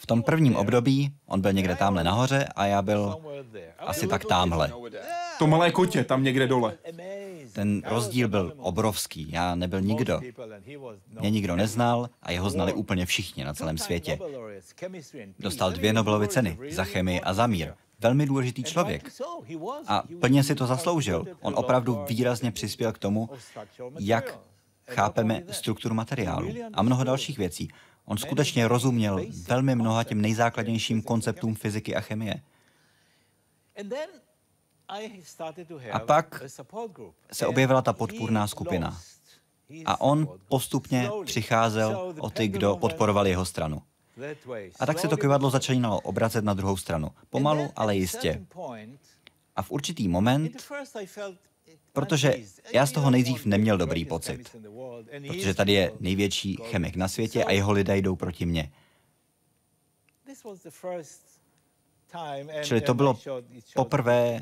[0.00, 3.16] V tom prvním období on byl někde tamhle nahoře a já byl
[3.78, 4.72] asi tak tamhle.
[5.38, 6.74] To malé kotě tam někde dole.
[7.52, 9.26] Ten rozdíl byl obrovský.
[9.30, 10.20] Já nebyl nikdo.
[11.20, 14.18] Mě nikdo neznal a jeho znali úplně všichni na celém světě.
[15.38, 17.72] Dostal dvě Nobelovy ceny za chemii a za mír.
[18.00, 19.12] Velmi důležitý člověk.
[19.86, 21.24] A plně si to zasloužil.
[21.40, 23.30] On opravdu výrazně přispěl k tomu,
[23.98, 24.38] jak
[24.88, 27.68] chápeme strukturu materiálu a mnoho dalších věcí.
[28.08, 32.42] On skutečně rozuměl velmi mnoha těm nejzákladnějším konceptům fyziky a chemie.
[35.92, 36.42] A pak
[37.32, 39.00] se objevila ta podpůrná skupina.
[39.84, 43.82] A on postupně přicházel o ty, kdo podporovali jeho stranu.
[44.80, 47.08] A tak se to kivadlo začínalo obracet na druhou stranu.
[47.30, 48.46] Pomalu, ale jistě.
[49.56, 50.68] A v určitý moment
[51.92, 52.34] Protože
[52.72, 54.56] já z toho nejdřív neměl dobrý pocit.
[55.28, 58.70] Protože tady je největší chemik na světě a jeho lidé jdou proti mně.
[62.62, 63.18] Čili to bylo
[63.74, 64.40] poprvé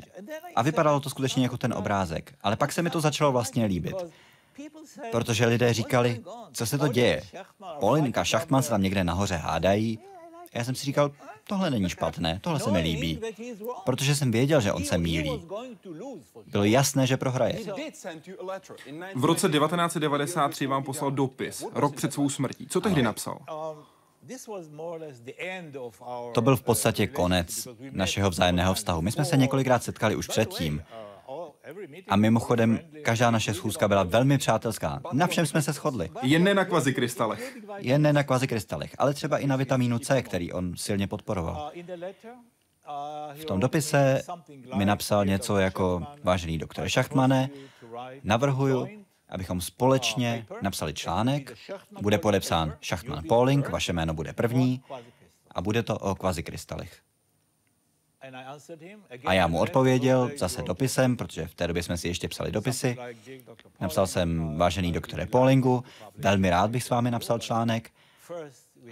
[0.55, 2.33] a vypadalo to skutečně jako ten obrázek.
[2.41, 3.95] Ale pak se mi to začalo vlastně líbit.
[5.11, 7.21] Protože lidé říkali, co se to děje.
[7.79, 9.99] Polinka, Šachtman se tam někde nahoře hádají.
[10.53, 11.11] Já jsem si říkal,
[11.47, 13.19] tohle není špatné, tohle se mi líbí.
[13.85, 15.41] Protože jsem věděl, že on se mílí.
[16.47, 17.59] Bylo jasné, že prohraje.
[19.15, 22.67] V roce 1993 vám poslal dopis, rok před svou smrtí.
[22.69, 23.39] Co tehdy napsal?
[26.33, 29.01] To byl v podstatě konec našeho vzájemného vztahu.
[29.01, 30.83] My jsme se několikrát setkali už předtím.
[32.07, 35.01] A mimochodem, každá naše schůzka byla velmi přátelská.
[35.13, 36.09] Na všem jsme se shodli.
[36.21, 37.57] Jen ne na kvazikrystalech.
[37.77, 41.71] Jen ne na kvazikrystalech, ale třeba i na vitamínu C, který on silně podporoval.
[43.33, 44.23] V tom dopise
[44.75, 47.49] mi napsal něco jako Vážený doktore Šachtmane,
[48.23, 48.87] navrhuju,
[49.29, 51.57] abychom společně napsali článek,
[52.01, 54.81] bude podepsán Schachtman Pauling, vaše jméno bude první
[55.51, 57.06] a bude to o kvazikrystalech.
[59.25, 62.97] A já mu odpověděl zase dopisem, protože v té době jsme si ještě psali dopisy.
[63.79, 65.83] Napsal jsem, vážený doktore Paulingu,
[66.17, 67.91] velmi rád bych s vámi napsal článek,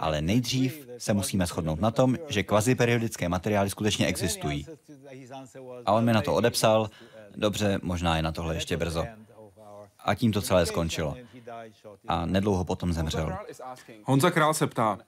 [0.00, 4.66] ale nejdřív se musíme shodnout na tom, že kvaziperiodické materiály skutečně existují.
[5.86, 6.90] A on mi na to odepsal,
[7.36, 9.04] dobře, možná je na tohle ještě brzo.
[9.98, 11.16] A tím to celé skončilo.
[12.08, 13.38] A nedlouho potom zemřel.
[14.04, 14.98] Honza Král se ptá,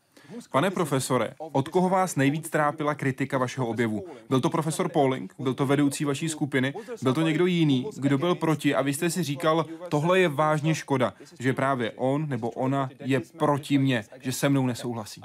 [0.50, 4.06] Pane profesore, od koho vás nejvíc trápila kritika vašeho objevu?
[4.28, 5.34] Byl to profesor Pauling?
[5.38, 6.74] Byl to vedoucí vaší skupiny?
[7.02, 10.74] Byl to někdo jiný, kdo byl proti a vy jste si říkal, tohle je vážně
[10.74, 15.22] škoda, že právě on nebo ona je proti mně, že se mnou nesouhlasí?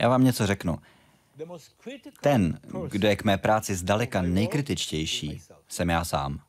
[0.00, 0.78] Já vám něco řeknu.
[2.20, 6.40] Ten, kdo je k mé práci zdaleka nejkritičtější, jsem já sám.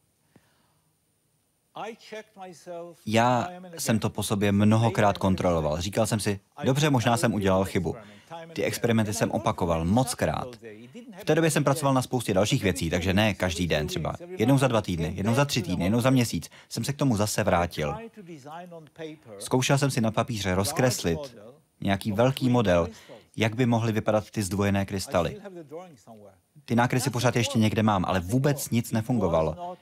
[3.05, 5.81] Já jsem to po sobě mnohokrát kontroloval.
[5.81, 7.95] Říkal jsem si, dobře, možná jsem udělal chybu.
[8.53, 10.47] Ty experimenty jsem opakoval mockrát.
[11.17, 14.15] V té době jsem pracoval na spoustě dalších věcí, takže ne každý den třeba.
[14.27, 17.17] Jednou za dva týdny, jednou za tři týdny, jednou za měsíc jsem se k tomu
[17.17, 17.95] zase vrátil.
[19.39, 21.37] Zkoušel jsem si na papíře rozkreslit
[21.81, 22.89] nějaký velký model,
[23.37, 25.37] jak by mohly vypadat ty zdvojené krystaly.
[26.65, 29.75] Ty nákresy pořád ještě někde mám, ale vůbec nic nefungovalo.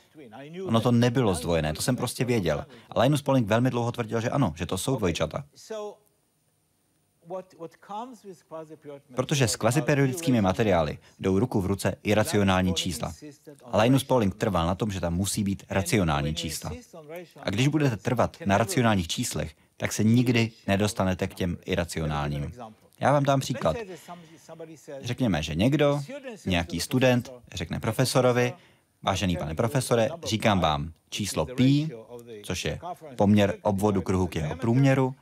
[0.66, 2.66] Ono to nebylo zdvojené, to jsem prostě věděl.
[2.90, 5.44] A Linus Pauling velmi dlouho tvrdil, že ano, že to jsou dvojčata.
[9.16, 13.14] Protože s kvaziperiodickými materiály jdou ruku v ruce iracionální čísla.
[13.66, 16.72] A Linus Pauling trval na tom, že tam musí být racionální čísla.
[17.42, 22.52] A když budete trvat na racionálních číslech, tak se nikdy nedostanete k těm iracionálním.
[23.00, 23.76] Já vám dám příklad.
[25.02, 26.02] Řekněme, že někdo,
[26.46, 28.54] nějaký student, řekne profesorovi,
[29.04, 31.90] vážený pane profesore, říkám vám číslo pi,
[32.44, 32.80] což je
[33.16, 35.16] poměr obvodu kruhu k jeho průměru,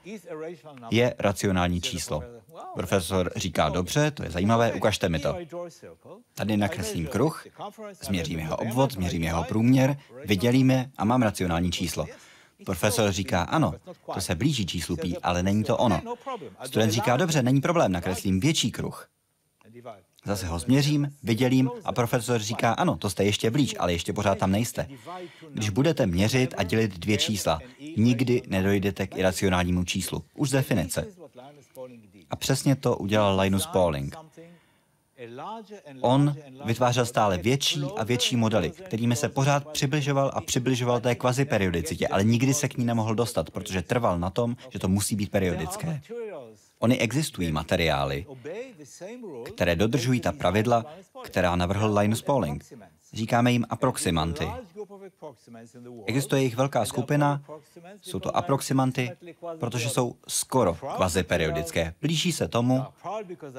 [0.91, 2.23] je racionální číslo.
[2.73, 5.35] Profesor říká, dobře, to je zajímavé, ukažte mi to.
[6.33, 7.45] Tady nakreslím kruh,
[8.01, 12.05] změřím jeho obvod, změřím jeho průměr, vydělíme a mám racionální číslo.
[12.65, 13.73] Profesor říká, ano,
[14.13, 16.01] to se blíží číslu pí, ale není to ono.
[16.65, 19.09] Student říká, dobře, není problém, nakreslím větší kruh.
[20.29, 24.37] Zase ho změřím, vydělím a profesor říká, ano, to jste ještě blíž, ale ještě pořád
[24.37, 24.87] tam nejste.
[25.53, 27.59] Když budete měřit a dělit dvě čísla,
[27.97, 30.23] nikdy nedojdete k iracionálnímu číslu.
[30.35, 31.05] Už z definice.
[32.29, 34.15] A přesně to udělal Linus Pauling.
[36.01, 42.07] On vytvářel stále větší a větší modely, kterými se pořád přibližoval a přibližoval té kvaziperiodicitě,
[42.07, 45.31] ale nikdy se k ní nemohl dostat, protože trval na tom, že to musí být
[45.31, 46.01] periodické.
[46.79, 48.25] Ony existují materiály,
[49.53, 50.85] které dodržují ta pravidla,
[51.23, 52.63] která navrhl Linus Pauling.
[53.13, 54.47] Říkáme jim aproximanty.
[56.05, 57.41] Existuje jich velká skupina,
[58.01, 59.11] jsou to aproximanty,
[59.59, 61.93] protože jsou skoro kvaziperiodické.
[62.01, 62.85] Blíží se tomu,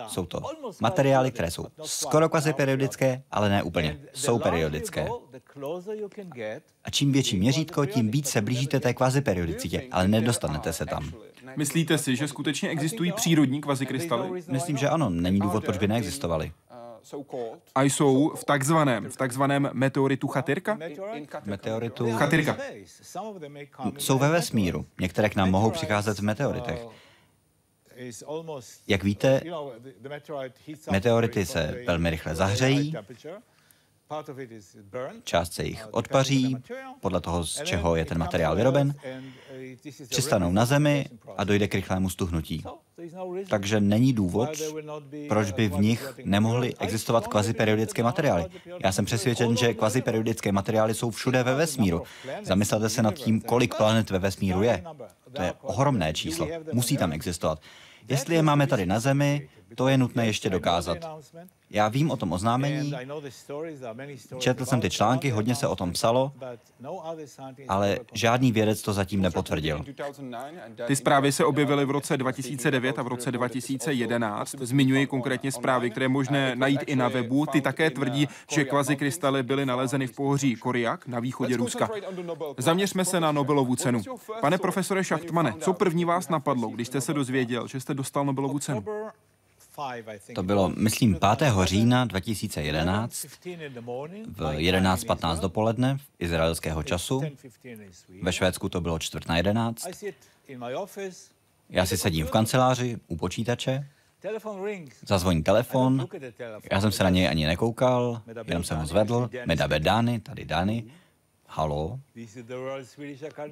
[0.07, 0.41] jsou to
[0.81, 4.01] materiály, které jsou skoro kvaziperiodické, ale ne úplně.
[4.15, 5.09] Jsou periodické.
[6.85, 11.13] A čím větší měřítko, tím víc se blížíte té kvaziperiodicitě, ale nedostanete se tam.
[11.57, 14.43] Myslíte si, že skutečně existují přírodní kvazikrystaly?
[14.49, 16.53] Myslím, že ano, není důvod, proč by neexistovaly.
[17.75, 20.79] A jsou v takzvaném, v takzvaném meteoritu Chatyrka?
[21.45, 22.13] Meteoritu...
[22.13, 22.57] Chatyrka.
[23.99, 24.87] Jsou ve vesmíru.
[25.01, 26.87] Některé k nám mohou přicházet v meteoritech.
[28.87, 29.41] Jak víte,
[30.91, 32.95] meteority se velmi rychle zahřejí,
[35.25, 36.57] část se jich odpaří,
[37.01, 38.95] podle toho, z čeho je ten materiál vyroben,
[40.09, 42.65] přistanou na Zemi a dojde k rychlému stuhnutí.
[43.49, 44.51] Takže není důvod,
[45.29, 48.45] proč by v nich nemohly existovat kvaziperiodické materiály.
[48.85, 52.03] Já jsem přesvědčen, že kvaziperiodické materiály jsou všude ve vesmíru.
[52.43, 54.85] Zamyslete se nad tím, kolik planet ve vesmíru je.
[55.33, 56.49] To je ohromné číslo.
[56.73, 57.63] Musí tam existovat.
[58.09, 60.99] Jestli je máme tady na Zemi, to je nutné ještě dokázat.
[61.73, 62.93] Já vím o tom oznámení,
[64.39, 66.33] četl jsem ty články, hodně se o tom psalo,
[67.69, 69.85] ale žádný vědec to zatím nepotvrdil.
[70.87, 74.55] Ty zprávy se objevily v roce 2009 a v roce 2011.
[74.61, 77.47] Zmiňuji konkrétně zprávy, které je možné najít i na webu.
[77.47, 81.89] Ty také tvrdí, že kvazikrystaly byly nalezeny v pohoří Koriak na východě Ruska.
[82.59, 84.03] Zaměřme se na Nobelovu cenu.
[84.41, 88.59] Pane profesore Schachtmane, co první vás napadlo, když jste se dozvěděl, že jste dostal Nobelovu
[88.59, 88.85] cenu?
[90.35, 91.53] To bylo, myslím, 5.
[91.65, 93.27] října 2011
[94.27, 97.23] v 11.15 dopoledne v izraelského času.
[98.23, 99.87] Ve Švédsku to bylo čtvrt na 11.
[101.71, 103.89] Já si sedím v kanceláři u počítače,
[105.07, 106.07] zazvoní telefon,
[106.73, 110.85] já jsem se na něj ani nekoukal, jenom jsem ho zvedl, Medabe Dany, tady Dany,
[111.47, 112.01] Halo,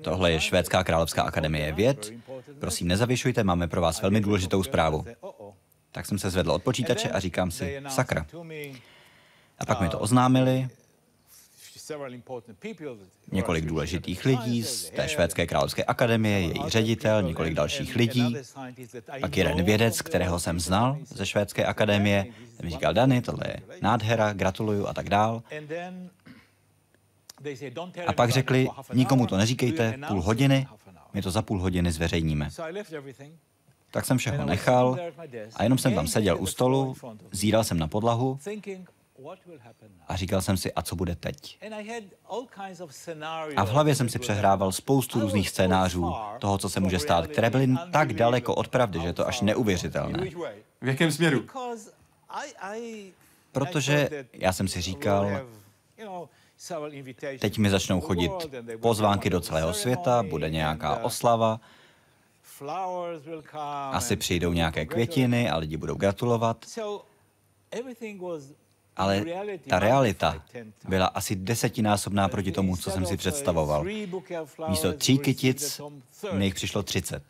[0.02, 2.12] tohle je Švédská královská akademie věd.
[2.58, 5.04] Prosím, nezavěšujte, máme pro vás velmi důležitou zprávu.
[5.92, 8.26] Tak jsem se zvedl od počítače a říkám si, sakra.
[9.58, 10.68] A pak mi to oznámili,
[13.32, 18.36] několik důležitých lidí z té švédské královské akademie, její ředitel, několik dalších lidí,
[19.20, 23.60] pak jeden vědec, kterého jsem znal ze švédské akademie, ten mi říkal, Dany, tohle je
[23.82, 25.42] nádhera, gratuluju a tak dál.
[28.06, 30.66] A pak řekli, nikomu to neříkejte, půl hodiny,
[31.14, 32.48] my to za půl hodiny zveřejníme.
[33.90, 34.96] Tak jsem všeho nechal
[35.56, 36.96] a jenom jsem tam seděl u stolu,
[37.32, 38.38] zíral jsem na podlahu
[40.08, 41.58] a říkal jsem si, a co bude teď?
[43.56, 47.50] A v hlavě jsem si přehrával spoustu různých scénářů toho, co se může stát, které
[47.50, 50.30] byly tak daleko od pravdy, že je to až neuvěřitelné.
[50.80, 51.46] V jakém směru?
[53.52, 55.40] Protože já jsem si říkal,
[57.38, 58.32] teď mi začnou chodit
[58.80, 61.60] pozvánky do celého světa, bude nějaká oslava,
[63.92, 66.66] asi přijdou nějaké květiny a lidi budou gratulovat.
[68.96, 69.24] Ale
[69.68, 70.44] ta realita
[70.88, 73.84] byla asi desetinásobná proti tomu, co jsem si představoval.
[74.68, 75.80] Místo tří kytic
[76.32, 77.22] mi jich přišlo třicet.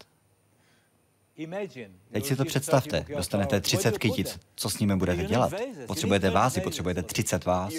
[2.12, 4.38] Teď si to představte, dostanete 30 kytic.
[4.56, 5.52] Co s nimi budete dělat?
[5.86, 7.74] Potřebujete vázy, potřebujete 30 vás.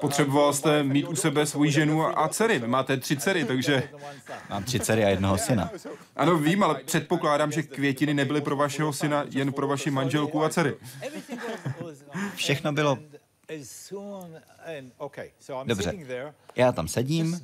[0.00, 2.58] Potřeboval jste mít u sebe svoji ženu a dcery.
[2.58, 3.88] Vy máte tři dcery, takže...
[4.50, 5.70] Mám tři dcery a jednoho syna.
[6.16, 10.48] Ano, vím, ale předpokládám, že květiny nebyly pro vašeho syna, jen pro vaši manželku a
[10.48, 10.74] dcery.
[12.34, 12.98] Všechno bylo
[15.64, 15.94] Dobře,
[16.56, 17.40] já tam sedím,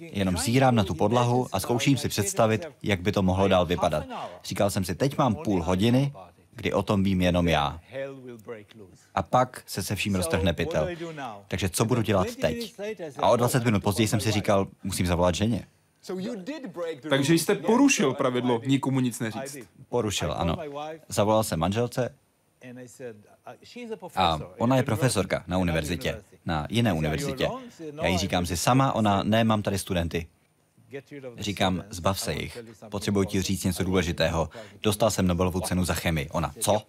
[0.00, 4.06] jenom zírám na tu podlahu a zkouším si představit, jak by to mohlo dál vypadat.
[4.44, 6.12] Říkal jsem si, teď mám půl hodiny,
[6.52, 7.80] kdy o tom vím jenom já.
[9.14, 10.88] A pak se se vším roztrhne pytel.
[11.48, 12.74] Takže co budu dělat teď?
[13.18, 15.66] A o 20 minut později jsem si říkal, musím zavolat ženě.
[17.08, 19.56] Takže jste porušil pravidlo nikomu nic neříct.
[19.88, 20.56] Porušil, ano.
[21.08, 22.14] Zavolal jsem manželce
[24.14, 27.48] a ona je profesorka na univerzitě, na jiné univerzitě.
[28.02, 30.26] Já jí říkám si sama, ona, ne, mám tady studenty.
[31.38, 32.58] Říkám, zbav se jich.
[32.88, 34.48] Potřebuji ti říct něco důležitého.
[34.82, 36.28] Dostal jsem Nobelovu cenu za chemii.
[36.30, 36.82] Ona, co?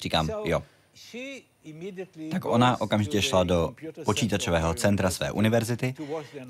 [0.00, 0.62] Říkám, jo.
[2.30, 5.94] Tak ona okamžitě šla do počítačového centra své univerzity,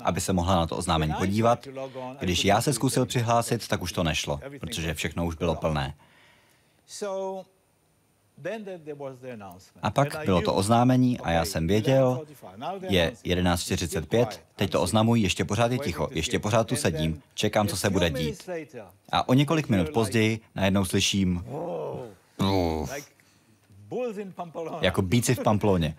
[0.01, 1.67] aby se mohla na to oznámení podívat.
[2.19, 5.95] Když já se zkusil přihlásit, tak už to nešlo, protože všechno už bylo plné.
[9.81, 12.21] A pak bylo to oznámení a já jsem věděl,
[12.89, 17.77] je 11.45, teď to oznamují, ještě pořád je ticho, ještě pořád tu sedím, čekám, co
[17.77, 18.49] se bude dít.
[19.11, 21.43] A o několik minut později najednou slyším
[24.81, 25.95] jako bíci v Pamploně.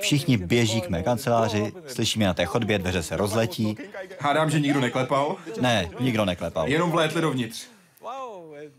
[0.00, 3.76] Všichni běží k mé kanceláři, slyšíme na té chodbě, dveře se rozletí.
[4.20, 5.36] Hádám, že nikdo neklepal?
[5.60, 6.68] Ne, nikdo neklepal.
[6.68, 7.71] Jenom vlétli dovnitř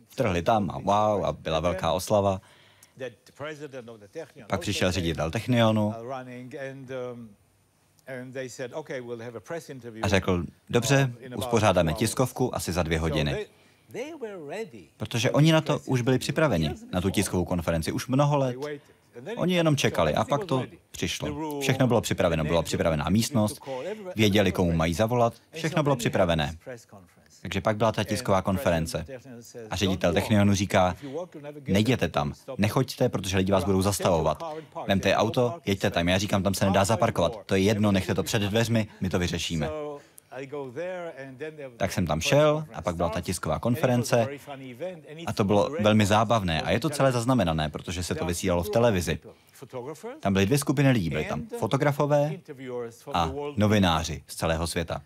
[0.07, 2.41] vtrhli tam a wow, a byla velká oslava.
[4.49, 5.93] Pak přišel ředitel Technionu
[10.01, 13.45] a řekl, dobře, uspořádáme tiskovku asi za dvě hodiny.
[14.97, 18.55] Protože oni na to už byli připraveni, na tu tiskovou konferenci, už mnoho let.
[19.35, 21.59] Oni jenom čekali a pak to přišlo.
[21.59, 23.61] Všechno bylo připraveno, byla připravená místnost,
[24.15, 26.57] věděli, komu mají zavolat, všechno bylo připravené.
[27.41, 29.05] Takže pak byla ta tisková konference.
[29.69, 30.95] A ředitel Technionu říká,
[31.67, 34.43] nejděte tam, nechoďte, protože lidi vás budou zastavovat.
[34.87, 36.09] Vemte auto, jeďte tam.
[36.09, 37.39] Já říkám, tam se nedá zaparkovat.
[37.45, 39.69] To je jedno, nechte to před dveřmi, my to vyřešíme.
[41.77, 44.27] Tak jsem tam šel a pak byla ta tisková konference
[45.25, 46.61] a to bylo velmi zábavné.
[46.61, 49.19] a je to celé zaznamenané, protože se to vysílalo v televizi.
[50.19, 52.31] Tam byly dvě skupiny lidí, byly tam fotografové
[53.13, 55.01] a novináři z celého světa.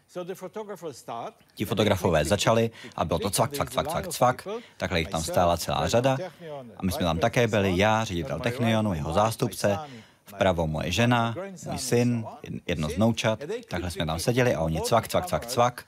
[1.56, 4.48] Ti fotografové začali a bylo to cvak, cvak, cvak, cvak, cvak,
[4.78, 6.18] takhle jich tam stála celá řada
[6.78, 9.80] a my jsme tam také byli, já, ředitel Technionu, jeho zástupce,
[10.28, 12.26] vpravo moje žena, můj syn,
[12.68, 15.86] jedno z noučat, takhle jsme tam seděli a oni cvak, cvak, cvak, cvak,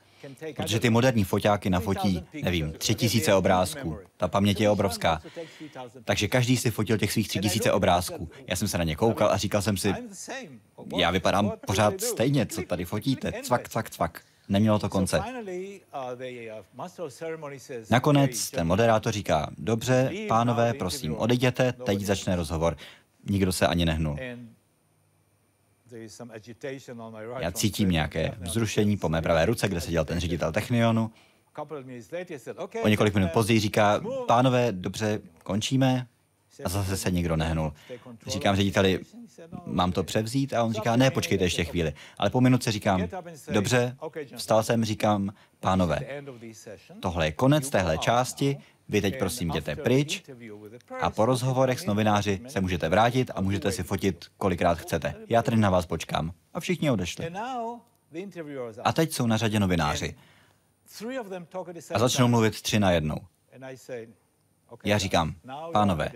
[0.55, 3.97] protože ty moderní foťáky nafotí, nevím, tři tisíce obrázků.
[4.17, 5.21] Ta paměť je obrovská.
[6.05, 8.29] Takže každý si fotil těch svých tři tisíce obrázků.
[8.47, 9.93] Já jsem se na ně koukal a říkal jsem si,
[10.97, 13.31] já vypadám pořád stejně, co tady fotíte.
[13.43, 14.21] Cvak, cvak, cvak.
[14.49, 15.21] Nemělo to konce.
[17.89, 22.77] Nakonec ten moderátor říká, dobře, pánové, prosím, odejděte, teď začne rozhovor.
[23.29, 24.17] Nikdo se ani nehnul.
[27.39, 31.11] Já cítím nějaké vzrušení po mé pravé ruce, kde seděl ten ředitel Technionu.
[32.83, 36.07] O několik minut později říká, pánové, dobře, končíme.
[36.65, 37.73] A zase se nikdo nehnul.
[38.27, 38.99] Říkám řediteli,
[39.65, 40.53] mám to převzít?
[40.53, 41.93] A on říká, ne, počkejte ještě chvíli.
[42.17, 43.07] Ale po minutce říkám,
[43.51, 43.97] dobře,
[44.35, 45.99] vstal jsem, říkám, pánové,
[46.99, 48.57] tohle je konec téhle části,
[48.89, 50.23] vy teď prosím jděte pryč
[51.01, 55.15] a po rozhovorech s novináři se můžete vrátit a můžete si fotit kolikrát chcete.
[55.29, 56.33] Já tady na vás počkám.
[56.53, 57.29] A všichni odešli.
[58.83, 60.15] A teď jsou na řadě novináři.
[61.93, 63.17] A začnou mluvit tři na jednou.
[64.83, 65.35] Já říkám,
[65.73, 66.11] pánové,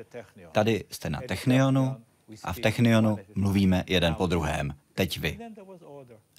[0.52, 1.98] tady jste na Technionu
[2.44, 4.76] a v Technionu mluvíme jeden po druhém.
[4.94, 5.40] Teď vy.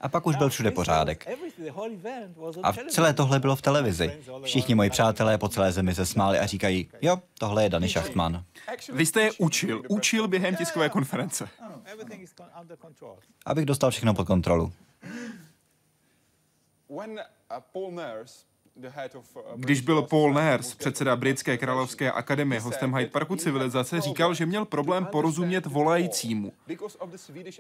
[0.00, 1.28] A pak už byl všude pořádek.
[2.62, 4.20] A celé tohle bylo v televizi.
[4.42, 8.44] Všichni moji přátelé po celé zemi se smáli a říkají, jo, tohle je Dany Schachtman.
[8.92, 11.48] Vy jste je učil, učil během tiskové konference.
[13.46, 14.72] Abych dostal všechno pod kontrolu.
[19.56, 24.64] Když byl Paul Nares, předseda Britské královské akademie, hostem Hyde Parku civilizace, říkal, že měl
[24.64, 26.52] problém porozumět volajícímu.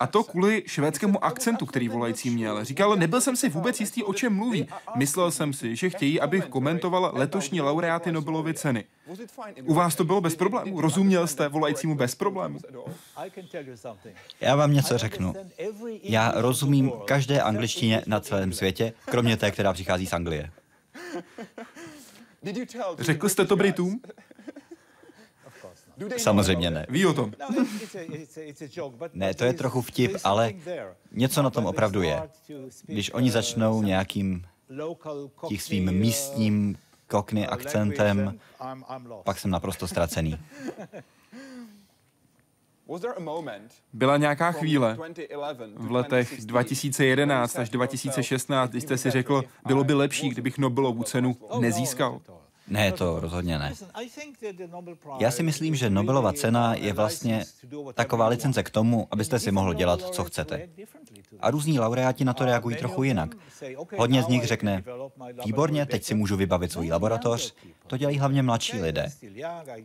[0.00, 2.64] A to kvůli švédskému akcentu, který volající měl.
[2.64, 4.68] Říkal, nebyl jsem si vůbec jistý, o čem mluví.
[4.96, 8.84] Myslel jsem si, že chtějí, abych komentoval letošní laureáty Nobelovy ceny.
[9.64, 10.80] U vás to bylo bez problémů?
[10.80, 12.58] Rozuměl jste volajícímu bez problémů?
[14.40, 15.34] Já vám něco řeknu.
[16.02, 20.50] Já rozumím každé angličtině na celém světě, kromě té, která přichází z Anglie.
[22.98, 24.00] Řekl jste to Britům?
[26.16, 26.86] Samozřejmě ne.
[26.88, 27.32] Ví o tom.
[29.12, 30.52] Ne, to je trochu vtip, ale
[31.12, 32.22] něco na tom opravdu je.
[32.86, 34.46] Když oni začnou nějakým
[35.48, 38.40] tím svým místním kokny akcentem,
[39.24, 40.38] pak jsem naprosto ztracený.
[43.92, 44.98] Byla nějaká chvíle
[45.76, 51.36] v letech 2011 až 2016, kdy jste si řekl, bylo by lepší, kdybych Nobelovu cenu
[51.60, 52.20] nezískal?
[52.68, 53.72] Ne, to rozhodně ne.
[55.18, 57.44] Já si myslím, že Nobelova cena je vlastně
[57.94, 60.68] taková licence k tomu, abyste si mohl dělat, co chcete.
[61.40, 63.34] A různí laureáti na to reagují trochu jinak.
[63.96, 64.84] Hodně z nich řekne,
[65.44, 67.54] výborně, teď si můžu vybavit svůj laboratoř.
[67.86, 69.06] To dělají hlavně mladší lidé,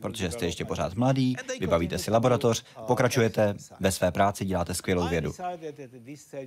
[0.01, 5.33] protože jste ještě pořád mladí, vybavíte si laboratoř, pokračujete ve své práci, děláte skvělou vědu.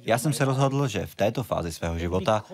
[0.03, 2.45] Já jsem se rozhodl, že v této fázi svého života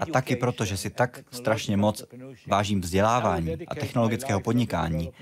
[0.00, 2.04] a taky proto, že si tak strašně moc
[2.46, 5.12] vážím vzdělávání a technologického podnikání,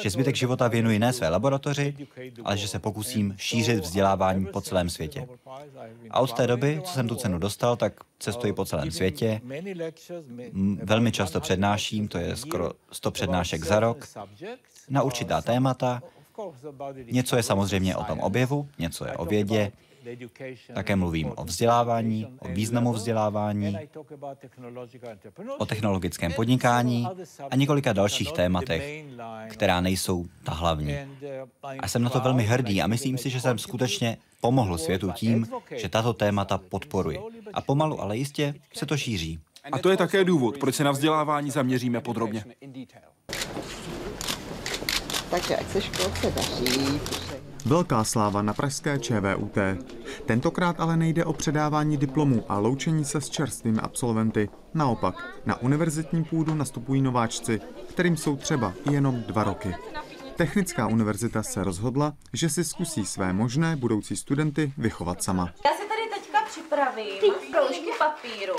[0.00, 1.96] že zbytek života věnuji ne své laboratoři,
[2.44, 5.28] ale že se pokusím šířit vzdělávání po celém světě.
[6.10, 9.40] A od té doby, co jsem tu cenu dostal, tak cestuji po celém světě.
[10.82, 14.08] Velmi často přednáším, to je skoro 100 přednášek za rok,
[14.88, 16.02] na určitá témata.
[17.10, 19.72] Něco je samozřejmě o tom objevu, něco je o vědě,
[20.74, 23.78] také mluvím o vzdělávání, o významu vzdělávání,
[25.58, 27.08] o technologickém podnikání
[27.50, 29.04] a několika dalších tématech,
[29.48, 30.96] která nejsou ta hlavní.
[31.78, 35.46] A jsem na to velmi hrdý a myslím si, že jsem skutečně pomohl světu tím,
[35.76, 37.18] že tato témata podporuji.
[37.52, 39.40] A pomalu, ale jistě se to šíří.
[39.72, 42.44] A to je také důvod, proč se na vzdělávání zaměříme podrobně.
[45.30, 47.27] Takže ať se školce daří.
[47.68, 49.58] Velká sláva na pražské ČVUT.
[50.26, 54.48] Tentokrát ale nejde o předávání diplomů a loučení se s čerstvými absolventy.
[54.74, 59.74] Naopak, na univerzitní půdu nastupují nováčci, kterým jsou třeba jenom dva roky.
[60.36, 65.52] Technická univerzita se rozhodla, že si zkusí své možné budoucí studenty vychovat sama.
[65.64, 68.56] Já si tady teďka připravím kroužky papíru,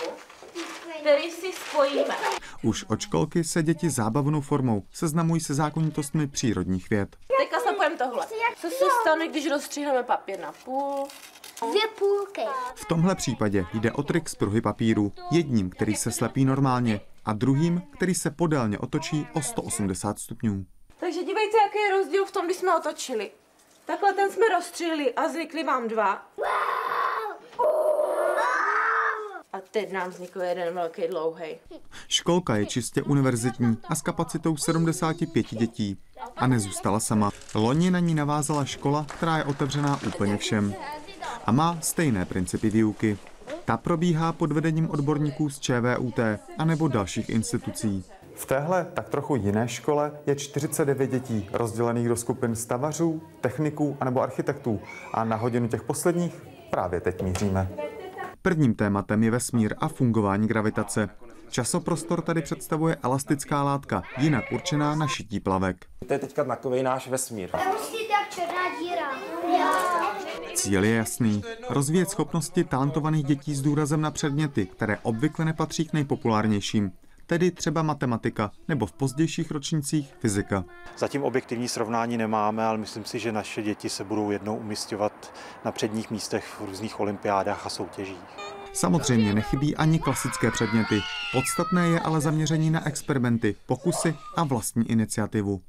[1.01, 2.15] který si spojíme.
[2.63, 7.15] Už od školky se děti zábavnou formou seznamují se zákonitostmi přírodních věd.
[7.97, 8.27] Zapojím tohle.
[8.55, 11.07] Co se stane, když rozstříhneme papír na půl?
[11.69, 12.41] Dvě půlky.
[12.75, 15.11] V tomhle případě jde o trik z pruhy papíru.
[15.31, 20.65] Jedním, který se slepí normálně a druhým, který se podélně otočí o 180 stupňů.
[20.99, 23.31] Takže dívejte, jaký je rozdíl v tom, když jsme otočili.
[23.85, 26.27] Takhle ten jsme rozstřelili a vznikli vám dva.
[29.53, 31.59] A teď nám vznikl jeden velký dlouhý.
[32.07, 35.97] Školka je čistě univerzitní a s kapacitou 75 dětí.
[36.37, 37.31] A nezůstala sama.
[37.55, 40.73] Loni na ní navázala škola, která je otevřená úplně všem.
[41.45, 43.17] A má stejné principy výuky.
[43.65, 46.19] Ta probíhá pod vedením odborníků z ČVUT
[46.57, 48.03] a nebo dalších institucí.
[48.35, 54.21] V téhle tak trochu jiné škole je 49 dětí, rozdělených do skupin stavařů, techniků anebo
[54.21, 54.79] architektů.
[55.13, 57.69] A na hodinu těch posledních právě teď míříme.
[58.41, 61.09] Prvním tématem je vesmír a fungování gravitace.
[61.49, 65.85] Časoprostor tady představuje elastická látka, jinak určená na šití plavek.
[66.07, 67.49] To je teďka takový náš vesmír.
[70.53, 71.41] Cíl je jasný.
[71.69, 76.91] Rozvíjet schopnosti talentovaných dětí s důrazem na předměty, které obvykle nepatří k nejpopulárnějším
[77.29, 80.65] tedy třeba matematika nebo v pozdějších ročnících fyzika.
[80.97, 85.33] Zatím objektivní srovnání nemáme, ale myslím si, že naše děti se budou jednou umistovat
[85.65, 88.58] na předních místech v různých olympiádách a soutěžích.
[88.73, 90.99] Samozřejmě nechybí ani klasické předměty.
[91.33, 95.61] Podstatné je ale zaměření na experimenty, pokusy a vlastní iniciativu.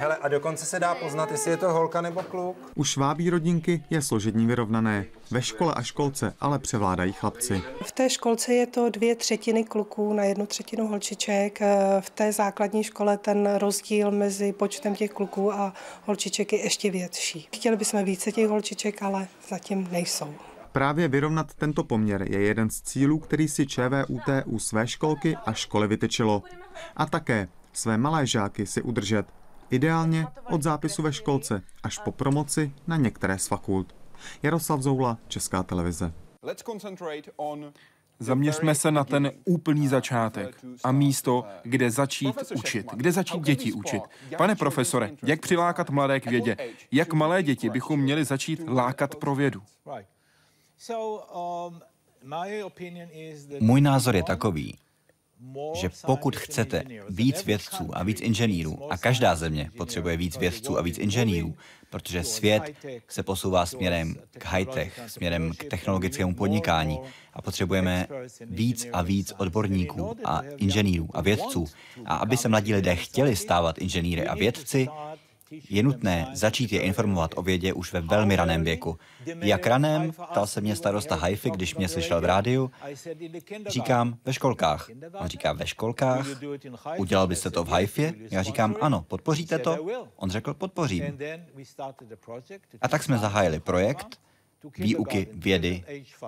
[0.00, 2.56] Hele, a dokonce se dá poznat, jestli je to holka nebo kluk.
[2.74, 5.04] U švábí rodinky je složení vyrovnané.
[5.30, 7.62] Ve škole a školce ale převládají chlapci.
[7.84, 11.60] V té školce je to dvě třetiny kluků na jednu třetinu holčiček.
[12.00, 17.48] V té základní škole ten rozdíl mezi počtem těch kluků a holčiček je ještě větší.
[17.54, 20.34] Chtěli bychom více těch holčiček, ale zatím nejsou.
[20.74, 25.52] Právě vyrovnat tento poměr je jeden z cílů, který si ČVUT u své školky a
[25.52, 26.42] školy vytyčilo.
[26.96, 29.26] A také své malé žáky si udržet
[29.70, 33.94] Ideálně od zápisu ve školce až po promoci na některé z fakult.
[34.42, 36.12] Jaroslav Zoula, Česká televize.
[38.18, 44.02] Zaměřme se na ten úplný začátek a místo, kde začít učit, kde začít děti učit.
[44.38, 46.56] Pane profesore, jak přilákat mladé k vědě?
[46.92, 49.62] Jak malé děti bychom měli začít lákat pro vědu?
[53.60, 54.78] Můj názor je takový,
[55.74, 60.82] že pokud chcete víc vědců a víc inženýrů, a každá země potřebuje víc vědců a
[60.82, 61.54] víc inženýrů,
[61.90, 62.62] protože svět
[63.08, 66.98] se posouvá směrem k high-tech, směrem k technologickému podnikání
[67.32, 68.06] a potřebujeme
[68.40, 71.64] víc a víc odborníků a inženýrů a vědců.
[72.04, 74.88] A aby se mladí lidé chtěli stávat inženýry a vědci,
[75.50, 78.98] je nutné začít je informovat o vědě už ve velmi raném věku.
[79.26, 82.70] Jak raném, ptal se mě starosta Haifi, když mě slyšel v rádiu.
[83.66, 84.88] Říkám, ve školkách.
[85.18, 86.26] On říká, ve školkách?
[86.96, 88.14] Udělal byste to v Haifě?
[88.30, 89.86] Já říkám, ano, podpoříte to?
[90.16, 91.18] On řekl, podpořím.
[92.80, 94.20] A tak jsme zahájili projekt,
[94.78, 95.84] výuky vědy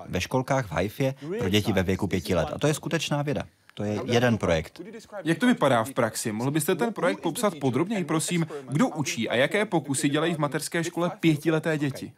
[0.08, 2.48] ve školkách v Haifě pro děti ve věku pěti let.
[2.52, 3.42] A to je skutečná věda.
[3.76, 4.80] To je jeden projekt.
[5.24, 6.32] Jak to vypadá v praxi?
[6.32, 8.46] Mohl byste ten projekt popsat podrobněji, prosím?
[8.68, 12.12] Kdo učí a jaké pokusy dělají v mateřské škole pětileté děti?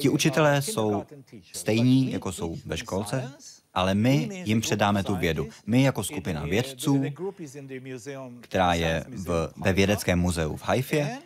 [0.00, 1.04] Ti učitelé jsou
[1.52, 3.32] stejní, jako jsou ve školce,
[3.74, 5.48] ale my jim předáme tu vědu.
[5.66, 7.04] My jako skupina vědců,
[8.40, 11.18] která je v, ve vědeckém muzeu v Haifě,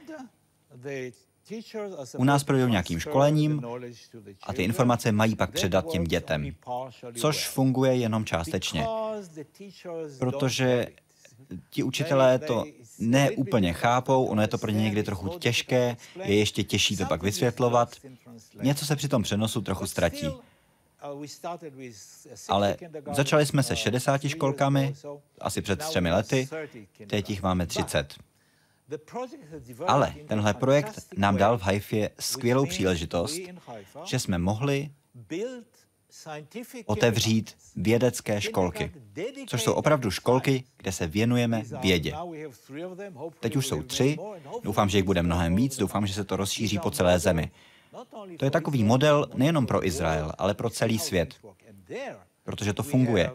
[2.16, 3.62] u nás projdou nějakým školením
[4.42, 6.54] a ty informace mají pak předat těm dětem,
[7.20, 8.86] což funguje jenom částečně,
[10.18, 10.86] protože
[11.70, 12.64] ti učitelé to
[12.98, 17.22] neúplně chápou, ono je to pro ně někdy trochu těžké, je ještě těžší to pak
[17.22, 17.96] vysvětlovat.
[18.62, 20.26] Něco se při tom přenosu trochu ztratí.
[22.48, 22.76] Ale
[23.12, 24.94] začali jsme se 60 školkami,
[25.40, 26.48] asi před třemi lety,
[27.06, 28.14] teď jich máme 30.
[29.86, 33.38] Ale tenhle projekt nám dal v Haifě skvělou příležitost,
[34.04, 34.90] že jsme mohli
[36.86, 38.92] otevřít vědecké školky,
[39.46, 42.14] což jsou opravdu školky, kde se věnujeme vědě.
[43.40, 44.16] Teď už jsou tři,
[44.62, 47.50] doufám, že jich bude mnohem víc, doufám, že se to rozšíří po celé zemi.
[48.38, 51.34] To je takový model nejenom pro Izrael, ale pro celý svět,
[52.44, 53.30] protože to funguje.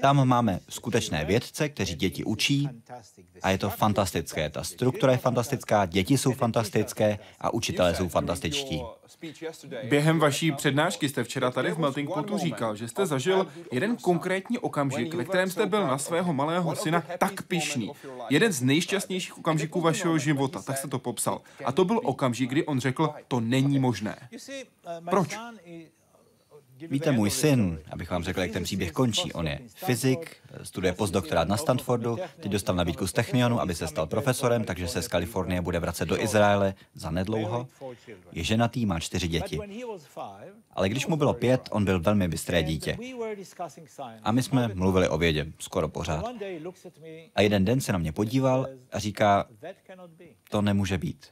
[0.00, 2.68] Tam máme skutečné vědce, kteří děti učí
[3.42, 4.50] a je to fantastické.
[4.50, 8.82] Ta struktura je fantastická, děti jsou fantastické a učitelé jsou fantastičtí.
[9.88, 14.58] Během vaší přednášky jste včera tady v Melting Potu říkal, že jste zažil jeden konkrétní
[14.58, 17.92] okamžik, ve kterém jste byl na svého malého syna tak pišný.
[18.30, 21.40] Jeden z nejšťastnějších okamžiků vašeho života, tak jste to popsal.
[21.64, 24.28] A to byl okamžik, kdy on řekl, to není možné.
[25.10, 25.36] Proč?
[26.80, 31.48] Víte, můj syn, abych vám řekl, jak ten příběh končí, on je fyzik, studuje postdoktorát
[31.48, 35.60] na Stanfordu, teď dostal nabídku z Technionu, aby se stal profesorem, takže se z Kalifornie
[35.60, 37.68] bude vracet do Izraele za nedlouho.
[38.32, 39.58] Je ženatý, má čtyři děti.
[40.72, 42.98] Ale když mu bylo pět, on byl velmi bystré dítě.
[44.22, 46.24] A my jsme mluvili o vědě, skoro pořád.
[47.34, 49.46] A jeden den se na mě podíval a říká,
[50.50, 51.26] to nemůže být.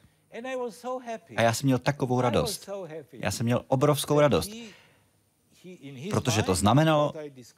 [1.36, 2.70] A já jsem měl takovou radost.
[3.12, 4.51] Já jsem měl obrovskou radost.
[6.11, 7.12] Protože to znamenalo,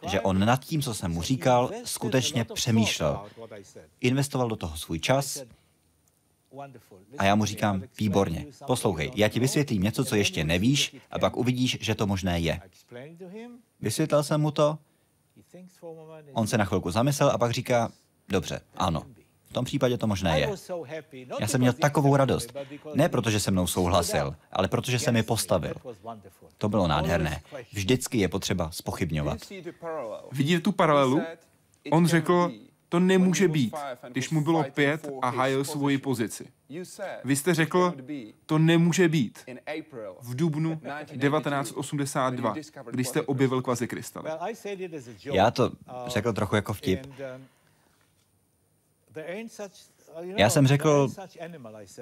[0.06, 3.26] že on nad tím, co jsem mu říkal, skutečně přemýšlel.
[4.00, 5.42] Investoval do toho svůj čas
[7.18, 11.36] a já mu říkám, výborně, poslouchej, já ti vysvětlím něco, co ještě nevíš a pak
[11.36, 12.60] uvidíš, že to možné je.
[13.80, 14.78] Vysvětlil jsem mu to,
[16.32, 17.92] on se na chvilku zamyslel a pak říká,
[18.28, 19.06] dobře, ano,
[19.48, 20.50] v tom případě to možné je.
[21.40, 22.56] Já jsem měl takovou radost.
[22.94, 25.74] Ne proto, že se mnou souhlasil, ale protože se mi postavil.
[26.58, 27.42] To bylo nádherné.
[27.72, 29.38] Vždycky je potřeba spochybňovat.
[30.32, 31.22] Vidíte tu paralelu?
[31.90, 32.52] On řekl,
[32.88, 33.76] to nemůže být,
[34.08, 36.46] když mu bylo pět a hájil svoji pozici.
[37.24, 37.94] Vy jste řekl,
[38.46, 39.38] to nemůže být
[40.20, 40.80] v dubnu
[41.20, 42.54] 1982,
[42.90, 44.30] když jste objevil kvazikrystaly.
[45.24, 45.72] Já to
[46.06, 47.06] řekl trochu jako vtip.
[50.36, 51.08] Já jsem řekl,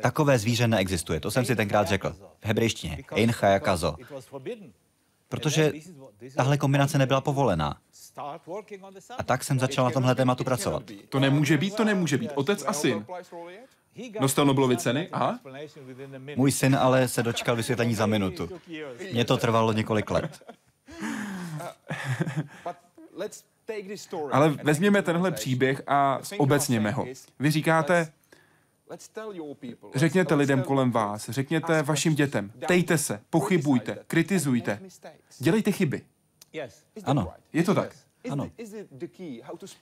[0.00, 1.20] takové zvíře neexistuje.
[1.20, 2.12] To jsem si tenkrát řekl.
[2.40, 3.04] V hebrejštině.
[3.12, 3.96] Ein kazo.
[5.28, 5.72] Protože
[6.36, 7.80] tahle kombinace nebyla povolená.
[9.18, 10.82] A tak jsem začal na tomhle tématu pracovat.
[11.08, 12.30] To nemůže být, to nemůže být.
[12.34, 13.06] Otec a syn.
[14.20, 15.08] Dostal Nobelovy ceny?
[15.12, 15.40] Aha.
[16.36, 18.48] Můj syn ale se dočkal vysvětlení za minutu.
[19.12, 20.42] Mně to trvalo několik let.
[24.32, 27.06] Ale vezměme tenhle příběh a obecněme ho.
[27.40, 28.12] Vy říkáte,
[29.94, 34.80] Řekněte lidem kolem vás, řekněte vašim dětem, tejte se, pochybujte, kritizujte,
[35.38, 36.02] dělejte chyby.
[37.04, 37.32] Ano.
[37.52, 37.96] Je to tak?
[38.30, 38.50] Ano.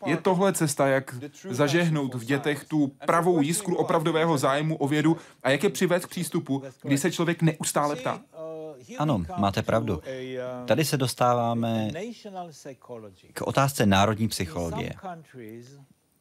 [0.07, 1.15] Je tohle cesta, jak
[1.51, 6.09] zažehnout v dětech tu pravou jiskru opravdového zájmu o vědu a jak je přivést k
[6.09, 8.21] přístupu, kdy se člověk neustále ptá?
[8.99, 10.03] Ano, máte pravdu.
[10.67, 11.91] Tady se dostáváme
[13.33, 14.95] k otázce národní psychologie.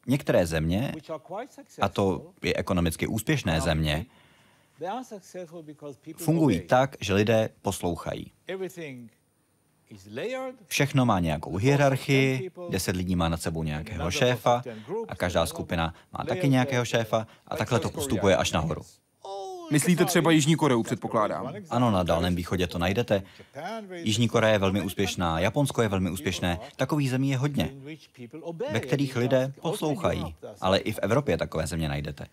[0.07, 0.93] Některé země,
[1.81, 4.05] a to je ekonomicky úspěšné země,
[6.17, 8.31] fungují tak, že lidé poslouchají.
[10.67, 14.63] Všechno má nějakou hierarchii, deset lidí má nad sebou nějakého šéfa
[15.07, 18.81] a každá skupina má taky nějakého šéfa a takhle to postupuje až nahoru.
[19.73, 21.53] Myslíte třeba Jižní Koreu, předpokládám?
[21.69, 23.23] Ano, na Dálném východě to najdete.
[23.93, 26.59] Jižní Korea je velmi úspěšná, Japonsko je velmi úspěšné.
[26.75, 27.73] Takových zemí je hodně,
[28.71, 30.35] ve kterých lidé poslouchají.
[30.61, 32.25] Ale i v Evropě takové země najdete.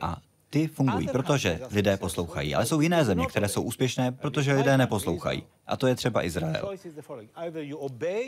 [0.00, 0.16] A
[0.50, 2.54] ty fungují, protože lidé poslouchají.
[2.54, 5.42] Ale jsou jiné země, které jsou úspěšné, protože lidé neposlouchají.
[5.66, 6.72] A to je třeba Izrael.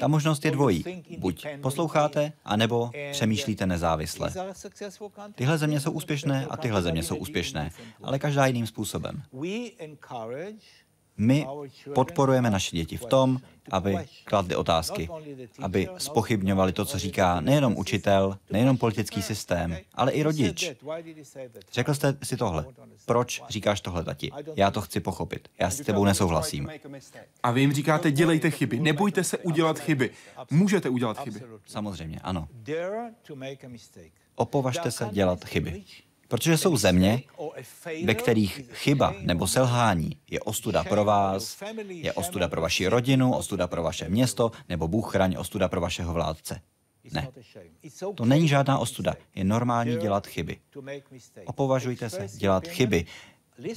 [0.01, 0.85] Ta možnost je dvojí.
[1.19, 4.33] Buď posloucháte, anebo přemýšlíte nezávisle.
[5.35, 7.71] Tyhle země jsou úspěšné a tyhle země jsou úspěšné,
[8.03, 9.23] ale každá jiným způsobem.
[11.19, 11.47] My
[11.95, 13.41] podporujeme naše děti v tom,
[13.71, 15.09] aby kladly otázky,
[15.63, 20.73] aby spochybňovali to, co říká nejenom učitel, nejenom politický systém, ale i rodič.
[21.73, 22.67] Řekl jste si tohle.
[23.07, 24.31] Proč říkáš tohle, tati?
[24.57, 25.49] Já to chci pochopit.
[25.59, 26.69] Já s tebou nesouhlasím.
[27.43, 30.11] A vy jim říkáte, dělejte chyby, nebojte se udělat chyby.
[30.51, 31.41] Můžete udělat chyby.
[31.67, 32.49] Samozřejmě, ano.
[34.35, 35.85] Opovažte se dělat chyby.
[36.29, 37.23] Protože jsou země,
[38.05, 43.67] ve kterých chyba nebo selhání je ostuda pro vás, je ostuda pro vaši rodinu, ostuda
[43.67, 46.61] pro vaše město, nebo Bůh chraň ostuda pro vašeho vládce.
[47.13, 47.29] Ne.
[48.15, 49.15] To není žádná ostuda.
[49.35, 50.57] Je normální dělat chyby.
[51.45, 53.07] Opovažujte se dělat chyby.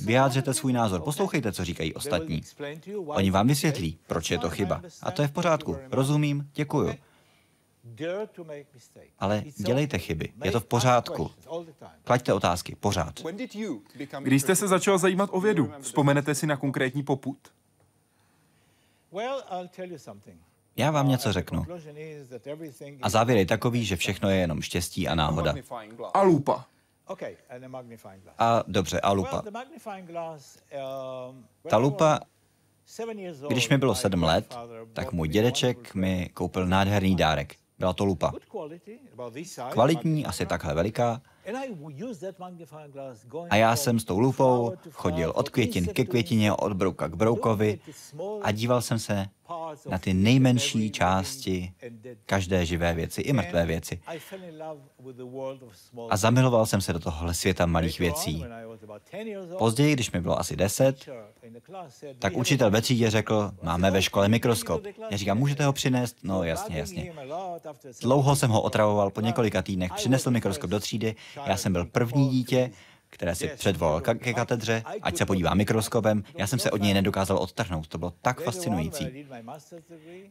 [0.06, 2.42] Vyjádřete svůj názor, poslouchejte, co říkají ostatní.
[3.06, 4.82] Oni vám vysvětlí, proč je to chyba.
[5.02, 5.78] A to je v pořádku.
[5.92, 6.94] Rozumím, děkuju.
[9.20, 10.34] Ale dělejte chyby.
[10.44, 11.32] Je to v pořádku.
[12.04, 12.76] Klaďte otázky.
[12.80, 13.20] Pořád.
[14.24, 17.38] Když jste se začal zajímat o vědu, vzpomenete si na konkrétní poput?
[20.76, 21.66] Já vám něco řeknu.
[23.02, 25.56] A závěr je takový, že všechno je jenom štěstí a náhoda.
[26.14, 26.66] A lupa.
[28.38, 29.44] A dobře, a lupa.
[31.70, 32.20] Ta lupa
[33.48, 34.58] když mi bylo sedm let,
[34.94, 37.56] tak můj dědeček mi koupil nádherný dárek.
[37.82, 38.34] Byla to lupa.
[39.72, 41.22] Kvalitní, asi takhle veliká.
[43.50, 47.80] A já jsem s tou lupou chodil od květin ke květině, od brouka k broukovi
[48.42, 49.26] a díval jsem se
[49.90, 51.74] na ty nejmenší části
[52.26, 54.02] každé živé věci i mrtvé věci.
[56.10, 58.46] A zamiloval jsem se do tohohle světa malých věcí.
[59.58, 61.10] Později, když mi bylo asi deset,
[62.20, 64.84] tak učitel ve třídě řekl, máme ve škole mikroskop.
[65.10, 66.18] Já říkám, můžete ho přinést?
[66.24, 67.14] No jasně, jasně.
[68.02, 72.30] Dlouho jsem ho otravoval, po několika týdnech přinesl mikroskop do třídy, já jsem byl první
[72.30, 72.72] dítě,
[73.12, 76.24] které si předvolal ke katedře, ať se podívá mikroskopem.
[76.38, 79.26] Já jsem se od něj nedokázal odtrhnout, to bylo tak fascinující.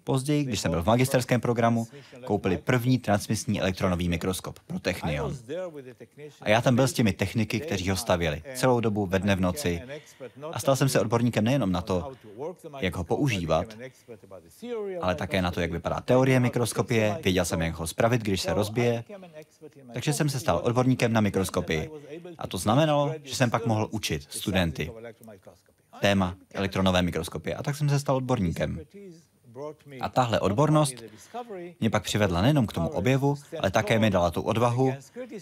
[0.05, 1.87] Později, když jsem byl v magisterském programu,
[2.25, 5.37] koupili první transmisní elektronový mikroskop pro Technion.
[6.41, 9.41] A já tam byl s těmi techniky, kteří ho stavěli celou dobu ve dne v
[9.41, 9.83] noci.
[10.53, 12.13] A stal jsem se odborníkem nejenom na to,
[12.81, 13.77] jak ho používat,
[15.01, 18.55] ale také na to, jak vypadá teorie mikroskopie, věděl jsem, jak ho spravit, když se
[18.55, 19.05] rozbije.
[19.93, 21.91] Takže jsem se stal odborníkem na mikroskopii.
[22.39, 24.93] A to znamenalo, že jsem pak mohl učit studenty
[26.01, 27.55] téma elektronové mikroskopie.
[27.57, 28.81] A tak jsem se stal odborníkem.
[30.01, 30.95] A tahle odbornost
[31.81, 34.95] mě pak přivedla nejenom k tomu objevu, ale také mi dala tu odvahu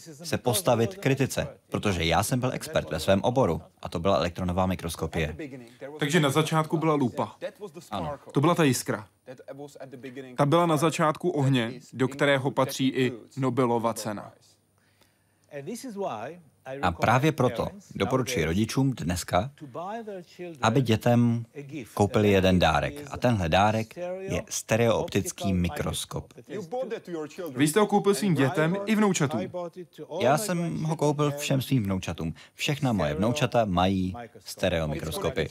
[0.02, 4.66] se postavit kritice, protože já jsem byl expert ve svém oboru a to byla elektronová
[4.66, 5.36] mikroskopie.
[5.98, 7.36] Takže na začátku byla lupa.
[7.90, 8.18] Ano.
[8.32, 9.06] To byla ta jiskra.
[10.36, 14.32] Ta byla na začátku ohně, do kterého patří i Nobelova cena.
[16.82, 19.50] A právě proto doporučuji rodičům dneska,
[20.62, 21.44] aby dětem
[21.94, 23.06] koupili jeden dárek.
[23.10, 26.32] A tenhle dárek je stereooptický mikroskop.
[27.56, 29.40] Vy jste ho koupil svým dětem i vnoučatům.
[30.20, 32.34] Já jsem ho koupil všem svým vnoučatům.
[32.54, 35.48] Všechna moje vnoučata mají stereomikroskopy.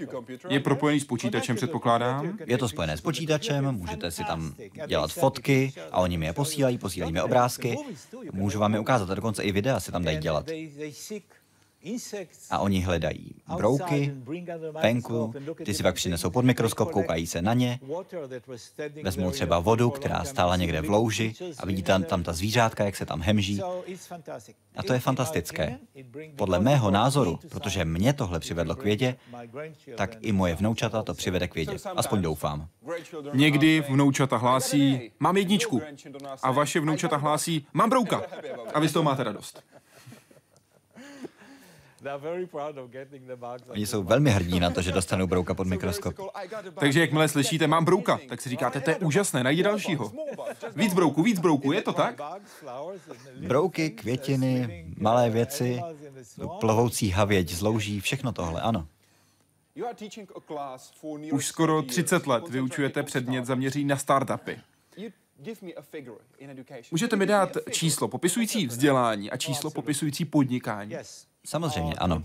[0.49, 2.37] Je propojený s počítačem, předpokládám?
[2.45, 4.53] Je to spojené s počítačem, můžete si tam
[4.87, 7.77] dělat fotky a oni mi je posílají, posílají mi obrázky.
[8.31, 10.45] Můžu vám je ukázat, a dokonce i videa si tam dají dělat.
[12.49, 14.13] A oni hledají brouky
[14.81, 15.33] venku,
[15.65, 17.79] ty si pak přinesou pod mikroskop, koukají se na ně,
[19.03, 22.95] vezmou třeba vodu, která stála někde v louži a vidí tam, tam ta zvířátka, jak
[22.95, 23.61] se tam hemží.
[24.75, 25.77] A to je fantastické.
[26.35, 29.15] Podle mého názoru, protože mě tohle přivedlo k vědě,
[29.95, 31.77] tak i moje vnoučata to přivede k vědě.
[31.95, 32.67] Aspoň doufám.
[33.33, 35.81] Někdy vnoučata hlásí, mám jedničku.
[36.43, 38.21] A vaše vnoučata hlásí, mám brouka.
[38.73, 39.63] A vy z toho máte radost.
[43.69, 46.15] Oni jsou velmi hrdí na to, že dostanou brouka pod mikroskop.
[46.79, 50.11] Takže jakmile slyšíte, mám brouka, tak si říkáte, to je úžasné, najdi dalšího.
[50.75, 52.21] Víc brouku, víc brouku, je to tak?
[53.47, 55.81] Brouky, květiny, malé věci,
[56.59, 58.87] plovoucí havěť, zlouží, všechno tohle, ano.
[61.31, 64.59] Už skoro 30 let vyučujete předmět zaměří na startupy.
[66.91, 70.95] Můžete mi dát číslo popisující vzdělání a číslo popisující podnikání?
[71.47, 72.23] Samozřejmě, ano.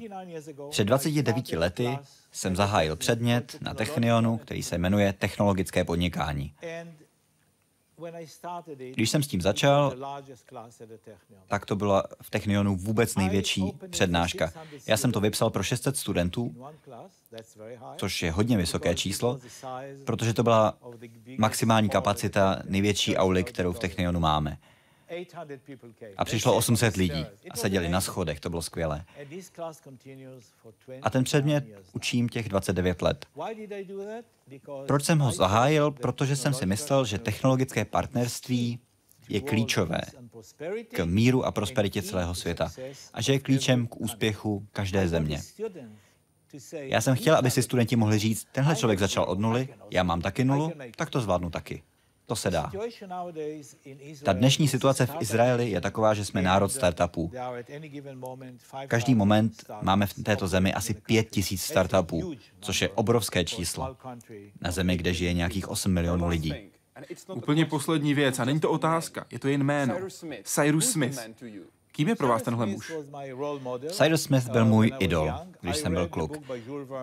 [0.70, 1.98] Před 29 lety
[2.32, 6.54] jsem zahájil předmět na Technionu, který se jmenuje Technologické podnikání.
[8.94, 9.94] Když jsem s tím začal,
[11.46, 14.52] tak to byla v Technionu vůbec největší přednáška.
[14.86, 16.54] Já jsem to vypsal pro 600 studentů,
[17.96, 19.38] což je hodně vysoké číslo,
[20.04, 20.78] protože to byla
[21.38, 24.58] maximální kapacita největší auly, kterou v Technionu máme.
[26.16, 29.04] A přišlo 800 lidí a seděli na schodech, to bylo skvělé.
[31.02, 33.26] A ten předmět učím těch 29 let.
[34.86, 35.90] Proč jsem ho zahájil?
[35.90, 38.80] Protože jsem si myslel, že technologické partnerství
[39.28, 40.00] je klíčové
[40.92, 42.72] k míru a prosperitě celého světa
[43.12, 45.40] a že je klíčem k úspěchu každé země.
[46.72, 50.20] Já jsem chtěl, aby si studenti mohli říct, tenhle člověk začal od nuly, já mám
[50.20, 51.82] taky nulu, tak to zvládnu taky.
[52.26, 52.70] To se dá.
[54.24, 57.32] Ta dnešní situace v Izraeli je taková, že jsme národ startupů.
[58.86, 63.96] Každý moment máme v této zemi asi pět tisíc startupů, což je obrovské číslo.
[64.60, 66.54] Na zemi, kde žije nějakých 8 milionů lidí.
[67.28, 69.94] Úplně poslední věc, a není to otázka, je to jen jméno.
[70.44, 71.20] Cyrus Smith.
[71.92, 72.92] Kým je pro vás tenhle muž?
[73.90, 76.36] Cyrus Smith byl můj idol, když jsem byl kluk.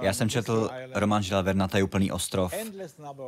[0.01, 2.53] Já jsem četl román Žila Vernata Úplný ostrov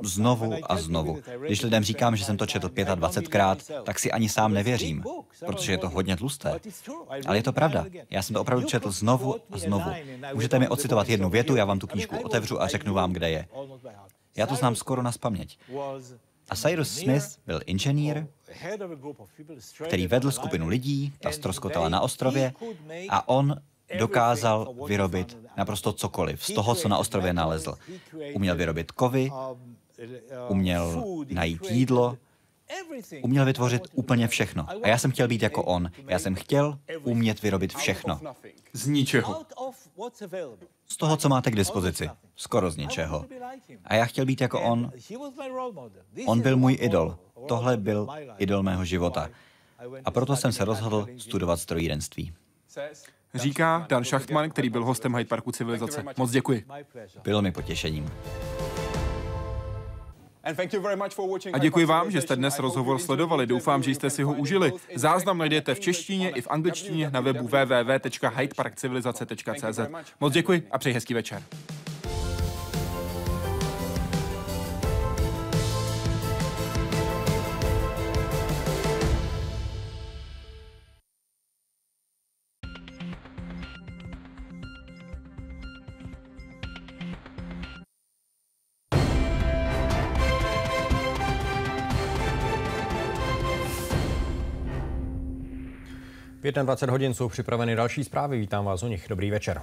[0.03, 1.22] znovu a znovu.
[1.45, 5.03] Když lidem říkám, že jsem to četl 25krát, tak si ani sám nevěřím,
[5.45, 6.59] protože je to hodně tlusté.
[7.26, 7.86] Ale je to pravda.
[8.09, 9.91] Já jsem to opravdu četl znovu a znovu.
[10.34, 13.47] Můžete mi ocitovat jednu větu, já vám tu knížku otevřu a řeknu vám, kde je.
[14.36, 15.57] Já to znám skoro na spaměť.
[16.49, 18.28] A Cyrus Smith byl inženýr,
[19.86, 22.54] který vedl skupinu lidí, ta stroskotala na ostrově
[23.10, 23.56] a on
[23.99, 27.74] dokázal vyrobit naprosto cokoliv z toho, co na ostrově nalezl.
[28.34, 29.30] Uměl vyrobit kovy,
[30.49, 32.18] uměl najít jídlo
[33.22, 34.69] Uměl vytvořit úplně všechno.
[34.84, 35.91] A já jsem chtěl být jako on.
[36.07, 38.19] Já jsem chtěl umět vyrobit všechno.
[38.74, 39.45] Z ničeho.
[40.88, 42.09] Z toho, co máte k dispozici.
[42.36, 43.26] Skoro z ničeho.
[43.86, 44.91] A já chtěl být jako on.
[46.26, 47.17] On byl můj idol.
[47.47, 48.07] Tohle byl
[48.38, 49.30] idol mého života.
[50.05, 52.34] A proto jsem se rozhodl studovat strojírenství.
[53.34, 56.03] Říká Dan Schachtman, který byl hostem Hyde Parku civilizace.
[56.17, 56.65] Moc děkuji.
[57.24, 58.11] Bylo mi potěšením.
[61.54, 63.48] A děkuji vám, že jste dnes rozhovor sledovali.
[63.48, 64.74] Doufám, že jste si ho užili.
[64.96, 69.80] Záznam najdete v češtině i v angličtině na webu www.hydeparkcivilizace.cz.
[70.20, 71.42] Moc děkuji a přeji hezký večer.
[96.52, 98.39] V 21 hodin jsou připraveny další zprávy.
[98.39, 99.06] Vítám vás u nich.
[99.10, 99.62] Dobrý večer.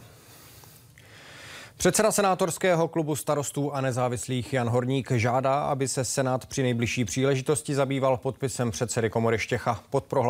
[1.76, 7.74] Předseda senátorského klubu starostů a nezávislých Jan Horník žádá, aby se Senát při nejbližší příležitosti
[7.74, 10.28] zabýval podpisem předsedy komory Štěcha pod prohlášení